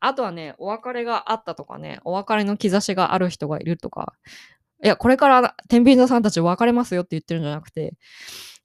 [0.00, 4.14] あとはね、お別れがあったとかね、お別れの兆しがある人がいるとか、
[4.84, 7.94] いや、これから天秤座さんたち別れますよって言ってるんじゃなくて、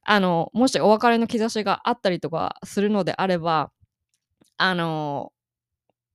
[0.03, 3.71] あの、もしお別れの兆しがあったりとかするのであれば、
[4.57, 5.33] あの、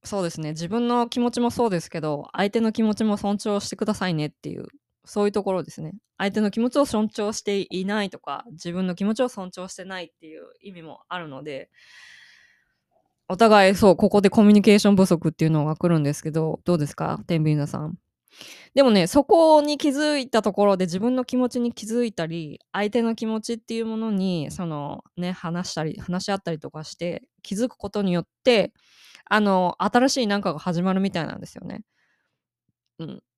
[0.04, 4.66] そうですね、自分の気持ちもそうですけど、相手の気持ちも尊重してくださいねっていう、
[5.04, 5.94] そういうところですね。
[6.18, 11.70] 相手の気持ちを尊重していないとか、自分の気持ちを尊重してないっていう意味もあるので、
[13.28, 17.94] お互いそう、ここでコミュニケーション不足っていうのが来るんですけど、どうですか天秤座さん？
[18.74, 28.72] でもね、そこに気づいたところで自分の気持ちに気づいたり、相手の気持ちっていうものに、そのね、話したり、話し合ったりとかして気づくことによって、
[29.26, 31.82] あの、新しい何かが始まるみたいなんですよね。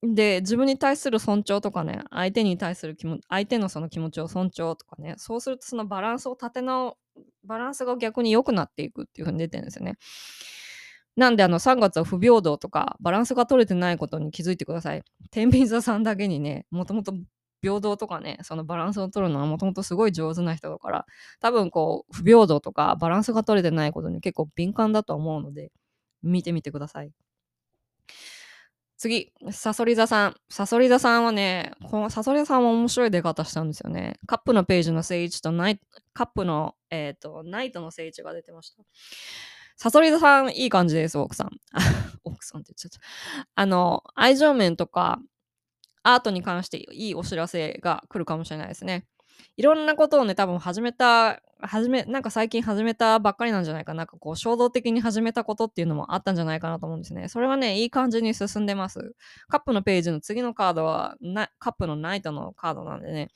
[0.02, 6.96] うん、で、自分に対する尊重とかね、相手に対する気持ち、相手のその気持ちを尊重とかね、そうするとそのバランスを立て直、
[7.44, 9.96] バランスが逆に良くなっていくっていう風に出てるんですよね。
[11.16, 15.02] なんであの3月は不平等とかバランスが取れてないことに気づいてください。
[15.30, 17.14] 天秤座さんだけにね、もともと
[17.62, 21.06] 平等とかね、そのバランスを取るのはもともとすごい上手な人だから、
[21.40, 25.72] 多分こう、不平等とかバランスが取れてないことに結構敏感だと思うので、
[26.22, 27.12] 見てみてください。
[29.04, 30.36] 次、サソリ座さん。
[30.48, 34.18] サソリ座さんはね、このサソリ座さんは面白い出方したんですよね。
[34.26, 35.80] カップのページの聖一とナイ
[36.14, 38.82] カップの、えーと、ナイトの聖一が出てました。
[39.76, 41.50] サソリ座さん、いい感じです、奥さん。
[42.24, 43.48] 奥さんって言っちゃった。
[43.54, 45.20] あの、愛情面とか、
[46.02, 49.04] アートに関していいお知らせが来るかもしれないですね。
[49.56, 53.98] いろんなことをね、多分始めた、始め、なんか最近始めたばっかりなんじゃないかな。
[53.98, 57.28] なんかこう、衝動的に始めたことっていうのもあったんじゃないかなと思うんですね。
[57.28, 59.14] それはね、いい感じに進んでます。
[59.48, 61.16] カップのページの次のカードは、
[61.58, 63.30] カップのナイトのカードなんでね、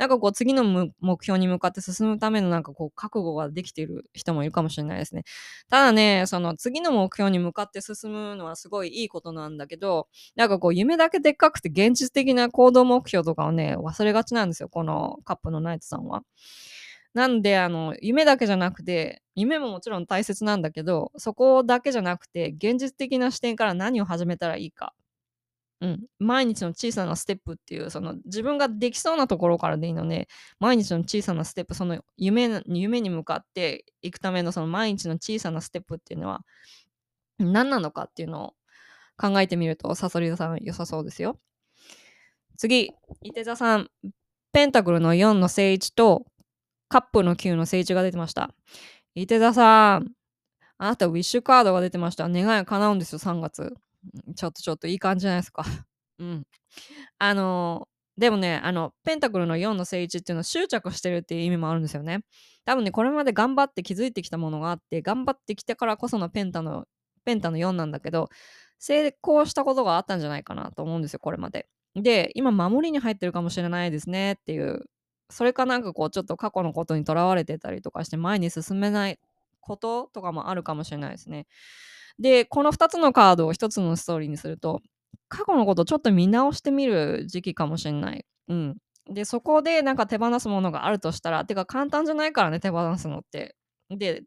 [0.00, 5.24] なんかこう次の目標に向かって進むためのなんかこう覚悟ができている人もいるかもしれないですね。
[5.68, 14.70] ただね、その次の目標に向かって進むのはすごいいいことなんだけど、なんかこう夢だけでっかくて現実的な行動目標とかをね、忘れがちなんですよ。
[14.70, 16.22] このカップのナイトさんは。
[17.12, 24.94] なんで、あの、夢だけじゃなくて、夢ももちろん大切なんだけど、そこだけじゃなくて、現実的な視点から何を始めたらいいか
[25.80, 36.42] うん、毎日の小さなステップっていうその自分ができそうなところからでいいので毎日の小さなステップその夢夢に向かっていくためのその毎日の小さなステップっていうのは
[37.38, 38.54] 何なのかっていうのを
[39.16, 41.38] 考えてみるとサソリ座さん良さそうですよ。
[42.60, 43.88] 次、伊手座さん、
[44.52, 46.26] ペンタクルの4の聖一と
[46.88, 48.50] カップの9の聖一が出てました。
[49.14, 50.12] 伊手座さん、
[50.76, 52.28] あなたウィッシュカードが出てました。
[52.28, 53.74] 願いが叶うんですよ、3月。
[54.36, 55.64] ちょっとちょっといい感じじゃないですか。
[56.18, 56.44] うん。
[57.18, 62.20] あの、でもね、あの、ペンタクルの4の聖一っていうのは執着してるっていう意味もあるんですよね。
[62.64, 66.86] 多分ね、これまで頑張って気づいてきたものがあって、頑張ってきてからこそのペンタの、
[67.24, 68.28] ペンタの4なんだけど、
[68.78, 71.68] 成功したことがあったんじゃないかなと思うんですよ、これまで。
[71.94, 74.84] で、今、守りに入ってるかもしれないですねっていう、
[75.30, 79.18] それかなんかこう、ちょっと過去のことにとらわれてたりとかして、前に進めない
[79.60, 81.46] こととかもあるかもしれないですね。
[82.18, 84.80] で、この2つのカードを1つのストーリーにすると、
[85.28, 88.24] 過去のことをちょっと見直してみる時期かもしれない。
[88.48, 88.76] うん。
[89.10, 93.56] で、そこでなんか手放すものがあるとしたら、てか簡単じゃないからね、手放すのって。
[93.90, 94.22] で、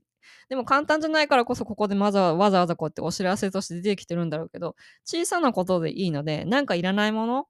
[0.49, 7.47] でも簡単じゃないからこそここでわざわざこうやってお知らせとして出てきてるんだろうけど、小さなことでいいので、なんかいらないもの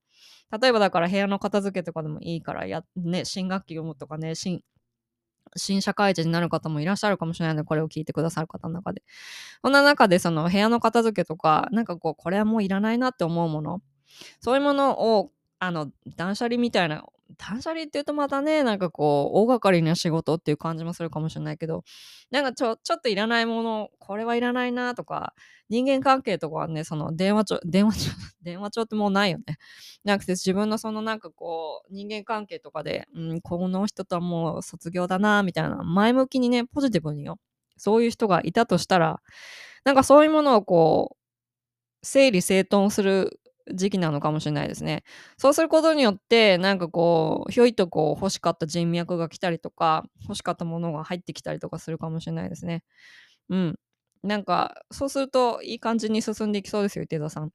[0.61, 4.61] 例えばだから部屋の片付けとかでもいいからや、ね、新学期読むとかね、新、
[5.55, 9.03] 新社会人になる方もいらっしゃるかもしれないので、これを聞いてくださる方の中で。
[9.63, 13.81] そんな中で、その部屋の片付けとか、なんかこう、これはもういらないなって思うもの、
[14.41, 15.31] そういうものを、
[15.65, 17.05] あの、断捨離みたいな
[17.37, 21.83] 断捨離って言うとまたね、なんかこう、大掛かりな仕事っていう感じもするかもしれないけど、
[22.31, 25.33] なんかちょ、ちょっといらないもの、これはいらないなとか、
[25.69, 29.57] 人間関係とかはね、その電話帳、 電話帳、電話帳ってもうないよね。
[30.03, 37.39] なくて自分のそのなんかこう、人間関係とかで、うん、この人とはもう卒業だなみたいな、前向きにね、ポジティブによ。
[37.77, 39.21] そういう人がいたとしたら、
[39.85, 41.17] なんかそういうものをこ
[42.01, 43.39] う、整理整頓する
[43.73, 45.03] 時期なのかもしれないですね。
[45.37, 52.83] そうすることによって、なんかこう、ひょいとこう欲しかった人脈が来たりとか、欲しかったものが入ってきたりとかするかもしれないですね。
[53.49, 53.75] うん。
[54.23, 57.51] なんか、そうするといい感じに進んでいきそうですよ、池田さん。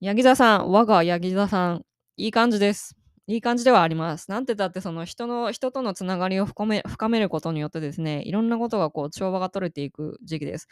[0.00, 1.82] ヤギ座さん、我がヤギ座さん、
[2.16, 2.96] いい感じです。
[3.26, 4.30] いい感じではあります。
[4.30, 10.68] なんてだってその人の、人とのつながりを深め深めることによってですね、いろんなことがこう調和が取れていく時期です。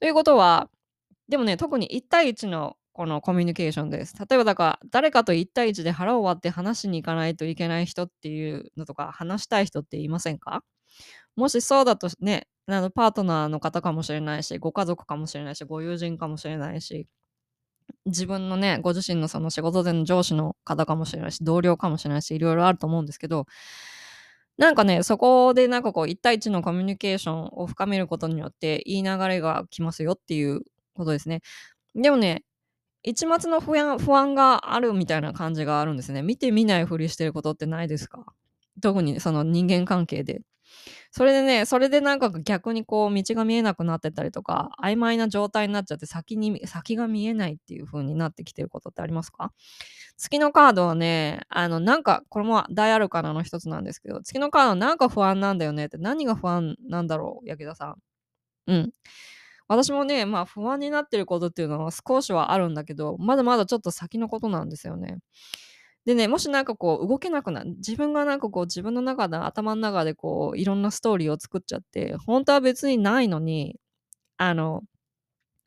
[0.00, 0.68] ということは、
[1.28, 4.14] でもね、特に1対1のこのコミュニケーションです。
[4.18, 10.62] 例えばだから誰かと1対1で腹を割って話しに行かないといけない人っていうのとか話したい人っていませんか？
[11.34, 17.06] もしそうだとね、あのパートナーの方かもしれないし、ご家族かもしれないし、ご友人かもしれないし、
[18.04, 23.46] 自分のね、ご自身のその仕事での上司の方かもしれないし、同僚かもしれないし、いろいろあると思うんですけど、
[24.58, 30.60] なんかね、そこでなんかこう、1対1のコミュニケーションを深めることによって、いい流れが来ますよっていう
[30.94, 31.40] ことですね。
[31.94, 32.44] でもね、
[33.02, 36.22] 一末の不安不安があるみたいな感じがあるんですね。
[36.22, 38.26] 見て見ないふりしてることってないですか？
[38.82, 40.42] 特にその人間関係で。
[41.12, 49.52] それでね、それでなんか逆にこう道が見えなくなってたりとか、曖昧な状態になっちゃって先に、先が見えないっていう風になってきてることってありますか？
[50.18, 57.96] 月のカードはね、あの、なんか、これも大アルカナの一つなんですけど、月のカードはなんか不安なんだよねって、何が不安なんだろう、焼田さん？
[58.68, 58.92] うん。
[59.70, 65.18] 私もね、まあ不安になってることっていうのは少しはあるんだけど、まだまだちょっと先のことなんですよね。
[66.06, 73.76] でね、もしなんかこう動けなくなる、自分がなんかこう自分の中で頭の中でこういろんなストーリーを作っちゃって、本当は別にないのに、
[74.38, 74.82] あの、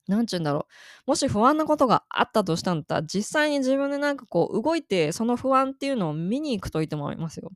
[0.07, 0.67] なんちゅうんだろ
[1.07, 1.11] う。
[1.11, 7.51] もし不安なことがあったとしたんだったら、実際に自分でなんかこう動いて、その不安っていうのを見に行くといいと思いますよ。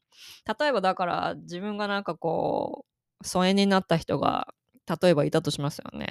[0.60, 2.86] 例えばだから自分がなんかこ
[3.24, 4.48] う、疎遠になった人が
[5.02, 6.08] 例えばいたとしますよね。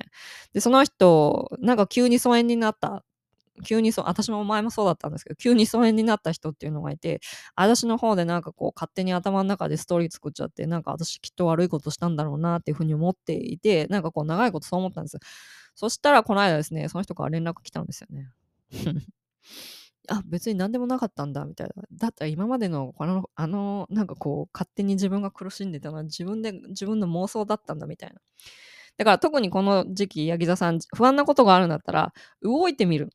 [0.52, 3.04] で、その人、なんか急に疎遠になった。
[3.66, 7.20] 急にそ、私も前もそうだったんですけど、急に疎遠になった人っていうのがいて、
[7.56, 15.18] 私の方でなんかこう、勝手に頭の中でストーリー作っちゃって、なんか私きっと悪いことしたんだろうなっていうふうに思っていて、なんかこう、長いことそう思ったんです。
[15.74, 18.30] そしたら、この間ですね、その人から連絡来たんですよね。
[20.08, 21.82] あ、別に何でもなかったんだ、みたいな。
[21.92, 28.20] だったら今までの、この、あの、なんかこう、勝手に自分が苦しんでたのは自分で、自分の妄想だったんだ、みたいな。
[28.96, 33.10] だから特にこの時期、ヤギ座さん、不安なことがあるんだったら、動いてみる。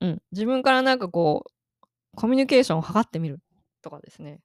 [0.00, 0.22] うん。
[0.32, 1.80] 自分からなんかこう、
[2.16, 3.40] コミュニケーションを図ってみる。
[3.82, 4.40] とかですね。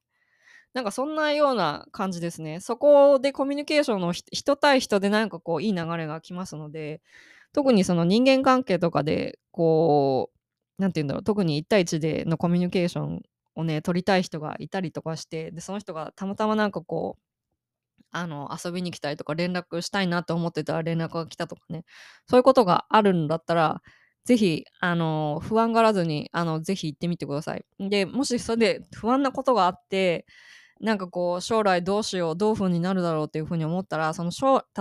[0.74, 2.60] なんかそんなような感じですね。
[2.60, 7.00] そこでコミュニケーションの人対人でなんかこういい流れが来ますので、
[7.52, 10.30] 特にその人間関係とかで、こ
[10.78, 13.22] う、なんて言うんだろう、特に1対1でのコミュニケーション
[13.54, 17.22] をね、取りたい人がいたりとかして、で、その人がたまたまなんかこう、
[18.12, 21.84] あの、遊びに来たりとか連絡したいなと思ってたら連絡が来たとかね、
[22.28, 23.82] そういうことがあるんだったら、
[24.24, 27.64] ぜひ、あの、不安がらずに、あの、ぜひ行ってみてください。
[27.78, 30.26] で、もしそれで不安なことがあって、
[30.80, 34.30] なんかこう、将来どうしよう、どういう風になるだろうっていう風に思ったら、その、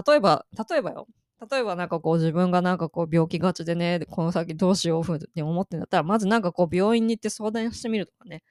[0.07, 1.07] 例えば、例えばよ、
[1.51, 8.41] 例えばなんかこう自分がなんかこう病気がちでね、この先どうしようふうに思ってんだったら、まずなんかこう病院に行って相談してみるとかね。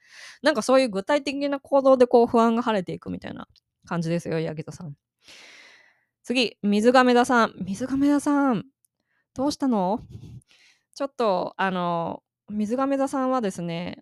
[0.43, 3.47] なんかそういう具体的な行動でこう不安が晴れていくみたいな
[3.85, 4.95] 感じですよ、ヤギトさん。
[6.23, 7.53] 次、水亀田さん。
[7.65, 8.65] 水亀田さん。
[9.35, 9.99] どうしたの？
[10.95, 14.01] ちょっと、あの、水亀座さんはですね、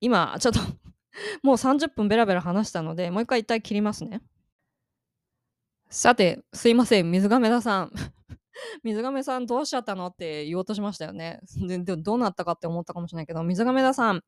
[0.00, 0.60] 今、ちょっと
[1.42, 4.20] もう30分ベラベラ話したので、もう一回一体切りますね。
[5.88, 7.92] さて、すいません、水亀座さん。
[8.82, 11.40] 水亀さんどうしちゃったのって言おうとしましたよね。
[11.56, 14.22] でどうなったかって思ったかもしれないけど、水亀座さん、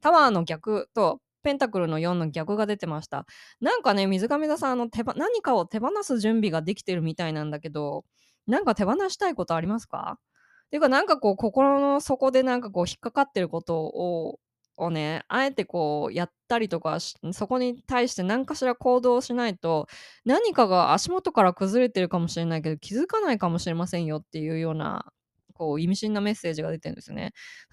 [0.00, 3.24] タワーの逆とペンタクルの4の逆が出てました。
[3.60, 8.04] なんかね、水亀座さん、あの手何かを手放す準備ができてるみたいなんだけど、
[8.48, 10.18] なんか手放したいことありますか？
[10.18, 14.40] っていうか、なんかこう、心の底でなんかこう、引っかかってることを、
[14.78, 19.86] をね、あえてこう、やったりとかそこに対して何かしら行動しないと、
[20.24, 25.06] 何かが足元から崩れてるかもしれないけど、気づかないかもしれませんよっていうような、
[25.54, 27.32] こう、意味深なメッセージが出てるんですよね。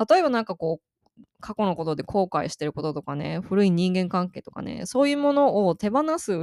[0.10, 0.86] 例えばなんかこう、
[1.40, 6.34] 過去のことで後悔してることとかね、古い人間関係とかね、そういうものを手放す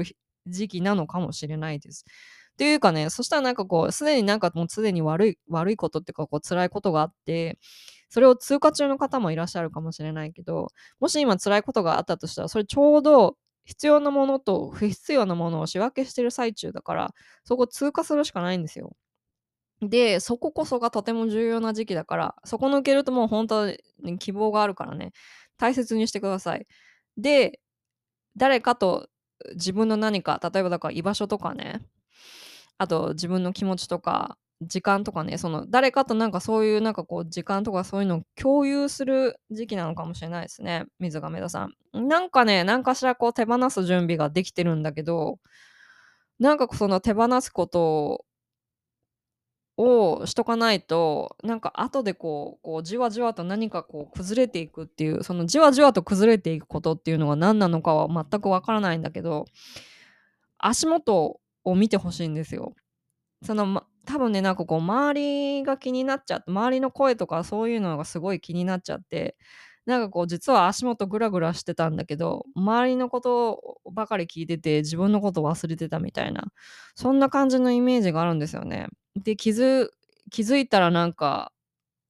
[0.46, 2.04] 時期なのかもしれないです。
[2.52, 7.58] っていうかね、そしたらなんかこう、すでになんかもうすでに悪い、悪いことっていうか、こう、辛いことがあって、
[8.10, 10.68] それを通過中の方もいらっしゃるかもしれないけど、
[11.00, 17.14] もし今辛いことがあったとしたら、それちょうど必要なものと不必要なものを仕分けしてる最中だから、
[17.44, 18.94] そこ通過するしかないんですよ。
[19.82, 23.70] で、そここそがとても重要な時期だから、そこ抜けるともう本当
[24.02, 25.12] に希望があるからね、
[25.56, 26.66] 大切にしてください。
[27.16, 27.60] で、
[28.36, 29.08] 誰かと
[29.54, 31.82] 自分の何か、例えばだから居場所とかね、
[32.78, 40.84] あと自分の気持ちとか、時間とかね、その誰かとなんかそういうなんかこう時間とかそういうのを共有する時期なのかもしれないですね。
[40.98, 41.64] 水亀田さ
[41.94, 42.08] ん。
[42.08, 45.38] なんかね、何かしらこう手放す準備ができてるんだけど、
[46.38, 48.24] なんかその手放すことを
[49.80, 59.46] をしとかないとなんか後でこうこうじわじわと何かこう崩れていくっていうそのじわじわと崩れていくことっていうのが何なのかは全くわからないんだけど
[60.58, 62.74] 足元を見てほしいんですよ。
[63.42, 69.36] その、ま、多分ねなんかこう周りが気になっちゃって周りの声とかそういうのがすごい気になっちゃって
[69.86, 76.44] なんかこう実は足元グラグラしてたんだけど周りのことばかり聞いてて自分のこと忘れてたみたいな
[76.94, 78.86] そんな感じのイメージがあるんですよね。
[79.16, 79.88] で気づ
[80.30, 81.52] 気づいたらなんか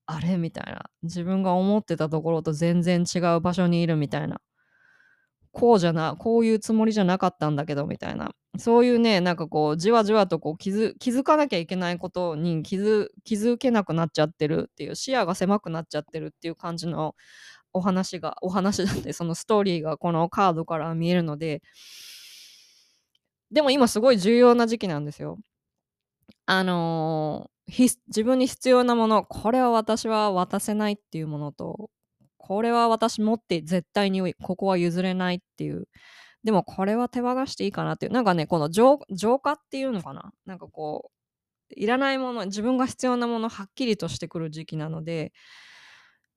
[0.07, 0.37] あれ？
[0.37, 0.91] みたいな。
[1.05, 4.41] 自分が思ってたところと全然違う場所にいるみたいな。
[5.53, 8.33] こうじゃなこういうつもりじゃなかったんだけどみたいな。
[8.59, 17.15] そういうねなんかこうじわじわとこう気づ気づかなきゃいけないことに気づ気づけなくなっちゃってるっていう視野が狭くなっちゃってるっていう感じの
[17.73, 21.63] お話がお話だってそのストーリーがこのカードから見えるので。
[23.53, 25.39] でも今すごい重要な時期なんですよ。
[26.47, 31.91] あのー、自分に必要なものこれは私は渡せないっていうものと
[32.39, 35.89] これは私持って絶対にここは譲れないっていう。
[36.45, 38.13] でもこれは手放していいかなっていう。
[38.13, 38.99] なんかねこの浄
[39.41, 40.33] 化っていうのかな。
[40.47, 41.11] なんかこ
[41.71, 45.33] ういらないもの自分が必要なものはっきりとしてくる時期なので。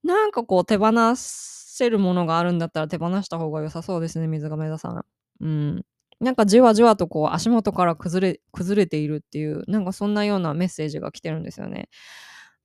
[0.03, 5.05] なんかこう手放せるものがあるんだったら手放した方が良さそうですね水亀座さん。
[5.41, 5.85] うん
[6.19, 11.89] なんかじわじわとこう足元から崩れ崩れているっていうなんかそんなようなメッセージが来てるんですよね。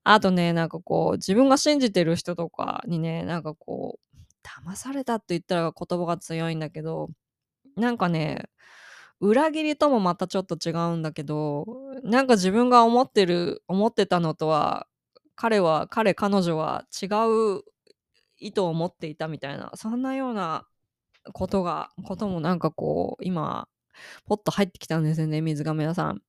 [0.05, 4.17] あとねなんかこう自分が信じてる人とかにねなんかこう
[4.71, 7.11] 騙されたって言ったら言葉が強いんだけど
[7.77, 8.47] なんかね
[9.21, 11.67] 裏切りともまたちょっと違うんだけど
[12.05, 14.88] なんか自分が思ってる思ってたのとは
[15.39, 17.63] 彼は彼彼女は違う
[18.39, 20.67] 意図を持っていたみたいなそんなような
[21.33, 23.69] ことが、こともなんかこう、今、
[24.27, 26.21] ポッと入ってきたんですよね、水亀屋さん。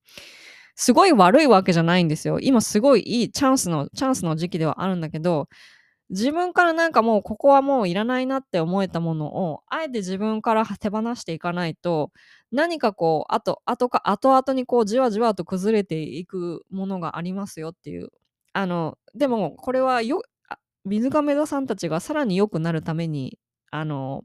[0.75, 2.39] すごい悪いわけじゃないんですよ。
[2.39, 5.49] 今すごいいいチャンスの、チャンスの時期ではあるんだけど、
[6.11, 12.11] 自分からなんかもうここはもういらないなって思えたものを、あえて自分から手放していかないと、
[12.53, 18.09] 何かこう、あと、後か、後々にこう、じわじわと崩れていくものがありますよっていう。
[18.53, 20.21] あの、でも、これはよ、
[20.85, 23.39] 水亀座さんたちがさらに良くなるために、
[23.71, 24.23] あの、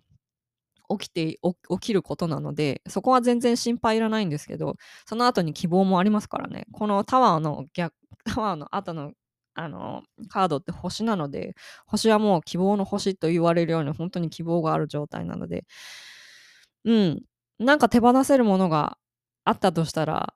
[0.90, 1.38] 起きて
[1.70, 4.76] 起きることなのでそこは全然心配いらないんですけど
[5.06, 6.66] その後に希望もありますからね。
[6.72, 9.12] このタワーの逆 タワーの後の
[9.54, 11.54] あのカードって星なので
[11.86, 15.64] 星はもう希望の星と言われるように本当に希望がある状態なので。
[16.84, 17.22] うん。
[17.58, 18.98] なんか手放せるものが
[19.44, 20.34] あったとしたら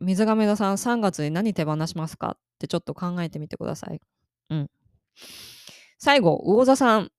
[0.00, 2.36] 水亀座さん3月に何手放しますか？
[2.62, 4.00] ってちょっと考えてみてください。
[4.50, 4.70] うん。
[5.98, 7.10] 最後、魚座さん。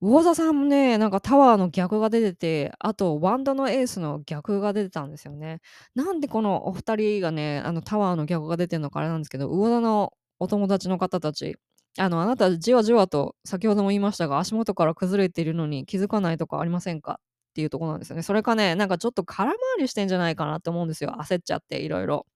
[0.00, 5.60] 魚座さんもね、なんかタワーの逆が出てて、あとワンドのエースの逆が出てたんですよね。
[5.94, 11.56] なんでこのお二人がね、あのタワーの逆が出てるのかあれなんですけど、魚座のお友達の方たち、
[11.98, 17.20] あの、あなたじわじわと先ほども言いましたが、足元から崩れているのに気づかないとかありませんか？
[17.50, 18.22] っていうとこなんですよね。
[18.22, 21.14] それかね、なんかちょっと空回りしてんじゃないかなって思うんですよ。
[21.20, 22.26] 焦っちゃっていろいろ。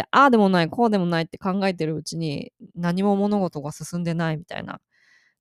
[0.00, 4.80] で、ああでもない、こうでもないって考えてるうちに何も物事が進んでないみたいな。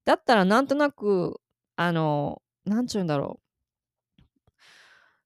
[0.06, 1.40] だったらなんとなく、
[1.78, 3.44] あの、なんちゅうんだろう。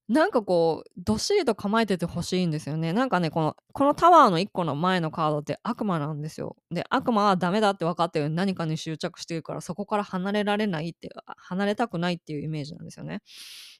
[0.09, 2.91] なんかこう、どっしりと構えててほしいんですよね。
[2.91, 6.57] なんかね、この、このタワーの1個の前のカードって悪魔なんですよ。
[6.71, 13.21] で、悪魔はダメだって分かってる何かに執着してるから、そこから離れられないって、離れたくないっていうイメージなんですよね。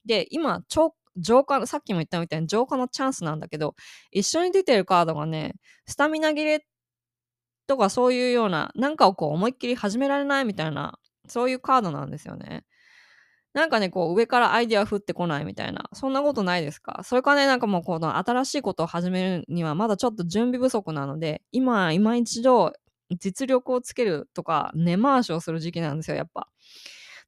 [0.06, 3.76] で、今、超浄化さっきも言ったみたいに浄化のチャンスなんだけど、
[4.12, 5.56] 一緒に出てるカードがね、
[5.88, 6.66] スタミナ切れ
[7.68, 12.66] とかそういうような、なんかをこう思いっきり始められないみたいな、そういうカードなんですよね。
[13.54, 17.02] なんかね、こう上からアイデア降ってこないみたいな、そんなことないですか？
[17.04, 22.74] それかね、なんかもうこの新しいことを始めるにはまだちょっと準備不足なので、今、今一度
[23.20, 26.50] 実力をつけるとか根回しをする時期なんですよ、やっぱ。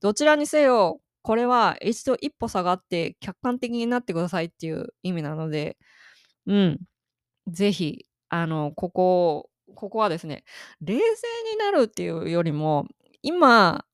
[0.01, 5.75] どちらにせよ、これは一度一歩下がって客観的になってくださいっていう意味なので、
[6.47, 6.79] うん。
[7.47, 10.43] ぜひ、あの、ここ、ここはですね、
[10.81, 11.01] 冷静
[11.53, 12.87] になるっていうよりも、
[13.23, 13.85] 今、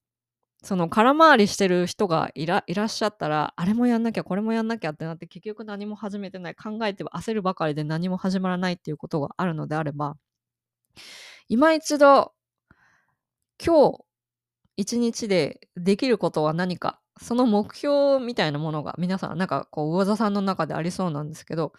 [0.64, 10.18] その空回りしてる人がいらいらっしゃったら、あれもやんなきゃ、これもやんなきゃってなって、結局何も始めてない、考えて焦るばかりで何も始まらないっていうことがあるのであれば、
[11.50, 12.34] 今一度、
[13.66, 14.06] 今日、
[14.78, 21.74] 一日でできることは何か、その目標みたいなものが皆さん、なんかこう、魚座さんの中でありそうなんですけど、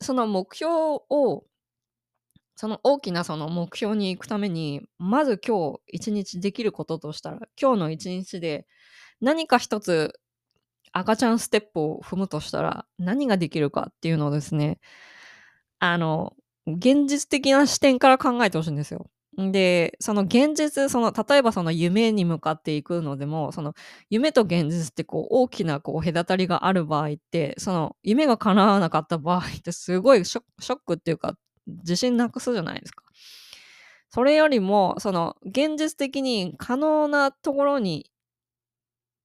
[0.00, 0.72] その目標
[1.10, 1.44] を
[2.56, 8.66] その大きなその目標に行くために、まず今日一日できることとしたら、今日の一日で
[9.20, 10.12] 何か一つ
[10.92, 14.80] 赤ちゃんステップを踏むとしたら何ができるかっていうのをですね、
[15.80, 16.34] あの、
[16.66, 19.10] 現実的な視点から考えてほしいんですよ。
[19.38, 23.74] で、その現実、その、例えばその夢に向かっていくのでも、その
[24.10, 31.36] 夢と現実ってこう大きなこう隔たりがある場合って、その夢が叶わなかった場合ってすごいショックっていうか
[31.68, 33.04] 自信なくすじゃないですか。
[34.12, 38.10] それよりも、その、現実的に可能なところに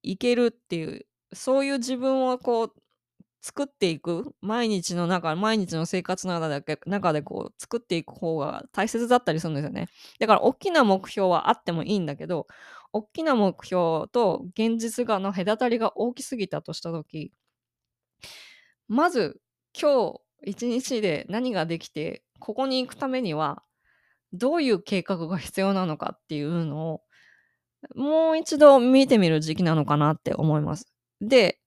[0.04, 2.74] 行けるっていう、そういう自分をこう、
[3.44, 9.90] 作っていく毎日の中、毎日の生活の中で中でこう作っていく方が大切だったりするんですよね。
[10.20, 12.48] だから大きな目標はあってもいいんだけど、
[12.94, 17.34] 大きな目標と現実がの隔たりが大きすぎたとした時、
[18.88, 19.40] まず
[19.80, 23.64] 今日一日で何ができてここに行くためには、
[24.34, 27.02] どういう計画が必要なのかっていうのを、
[27.96, 30.88] もう一度見てみる時期なのかなって思います。
[31.22, 31.60] で、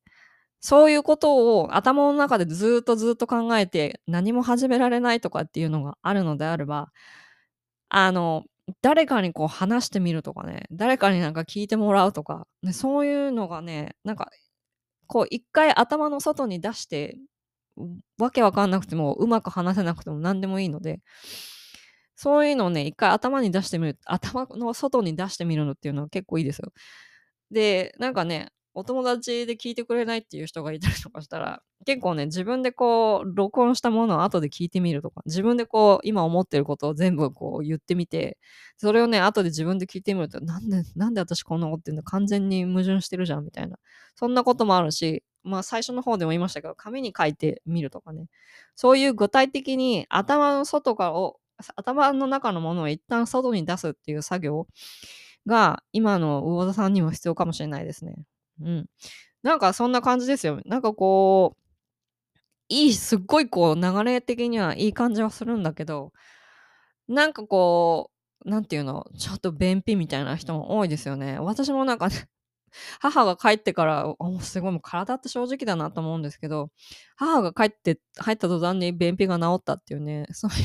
[0.61, 6.91] そういうことを頭の中でずっとずっと考えて何も始められないとかっていうのがあるのであれば、
[7.89, 8.45] あの、
[8.83, 14.31] 誰かにこう話してみるとかね、誰かになんか聞いてもらうとか、ね、そういうのがね、なんか、
[15.07, 17.17] こう一回頭の外に出して
[18.19, 21.01] わけわかんなくても、うまく話せなくても何でもいいので、
[22.17, 26.73] そういうのをね、一回頭に出してみる、頭の外に出してみるのっていうのは結構いいですよ。
[27.51, 28.49] で、なんかね、
[28.79, 38.37] お友達で聞いてくれないっていう人がいたりとかしたら、結構ね、自分でこう、録音したものを後で聞いてみるとか、自分でこう、今思ってることを全部こう言ってみて、
[38.77, 43.79] それをね、後で自分で聞いてみると、なんで、なんで私こんなこと言ってんだ完全に矛盾してるじゃん、みたいな。
[44.15, 48.27] そんなこともあるし、まあ最初の方でも言いましたけど、紙に書いてみるとかね。
[48.75, 51.39] そういう具体的に頭の外からを、
[51.77, 54.67] 頭の中のものを一旦外に出すっていう作業
[55.47, 58.17] が今の魚座さんにも必要かもしれないですね。
[58.61, 58.87] うん。
[59.43, 60.61] なんかそんな感じですよ。
[60.67, 61.61] なんかこう、
[62.69, 66.13] いい、すっごいこう流れ的にはいい感じはするんだけど、
[67.09, 68.11] なんかこ
[68.45, 71.39] う、なんていうの、ちょっと便秘みたいな人も多いですよね。
[71.39, 72.29] 私もなんかね、
[73.01, 76.71] 母が帰ってから、すごいもう体って正直だなと思うんですけど、
[77.17, 80.57] 母が帰って、入った途端に便秘が治ったっていうね、そういう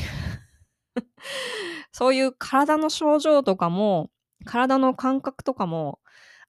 [1.92, 4.10] そういう体の症状とかも、
[4.44, 6.00] 体の感覚とかも、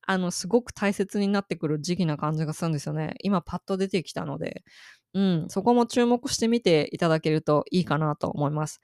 [0.06, 3.16] あの、すごく大切になってくる時期な感じがするんですよね。
[3.22, 4.64] 今パッと出てきたので、
[5.14, 8.82] うん、そこも注目してみていただけるといいかなと思います。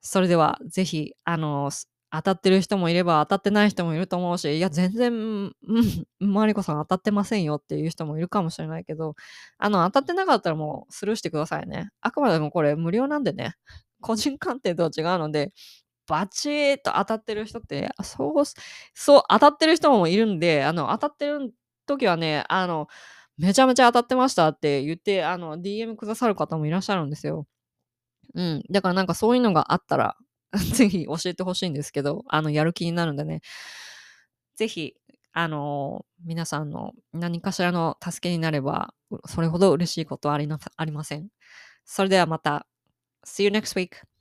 [0.00, 1.70] それでは、ぜひ、あの、
[2.12, 5.16] 当たってる人もいれば当たってない人もいると思うし、いや、全然、う
[5.46, 5.54] ん、
[6.20, 9.14] マリコさん当たってませんよっていう人もいるかもしれないけど、
[9.58, 11.90] あの、当たってなかったらもうスルーしてくださいね。
[12.02, 13.54] あくまでもこれ無料なんでね。
[14.02, 15.52] 個人鑑定とは違うので、
[16.06, 18.44] バチーと当たってる人って、そう、
[18.94, 21.54] そう、当たってる人もいるんで、あの、当たってる
[21.86, 22.88] 時はね、あの、
[23.38, 27.46] めちゃめちゃ当たってましたって言って、あの、DM くださる方もいらっしゃるんですよ。
[28.34, 28.62] うん。
[28.70, 30.16] だからなんかそういうのがあったら、
[30.74, 33.42] ぜひ教えてほしいんですけど、あの、やる気になるんでね。
[34.56, 34.94] ぜひ、
[35.34, 38.94] あの皆さんの何かしらの助けになれば、
[39.26, 41.28] それほど嬉しいことはありありません。
[41.84, 42.66] それではまた。
[43.24, 44.11] See you next week.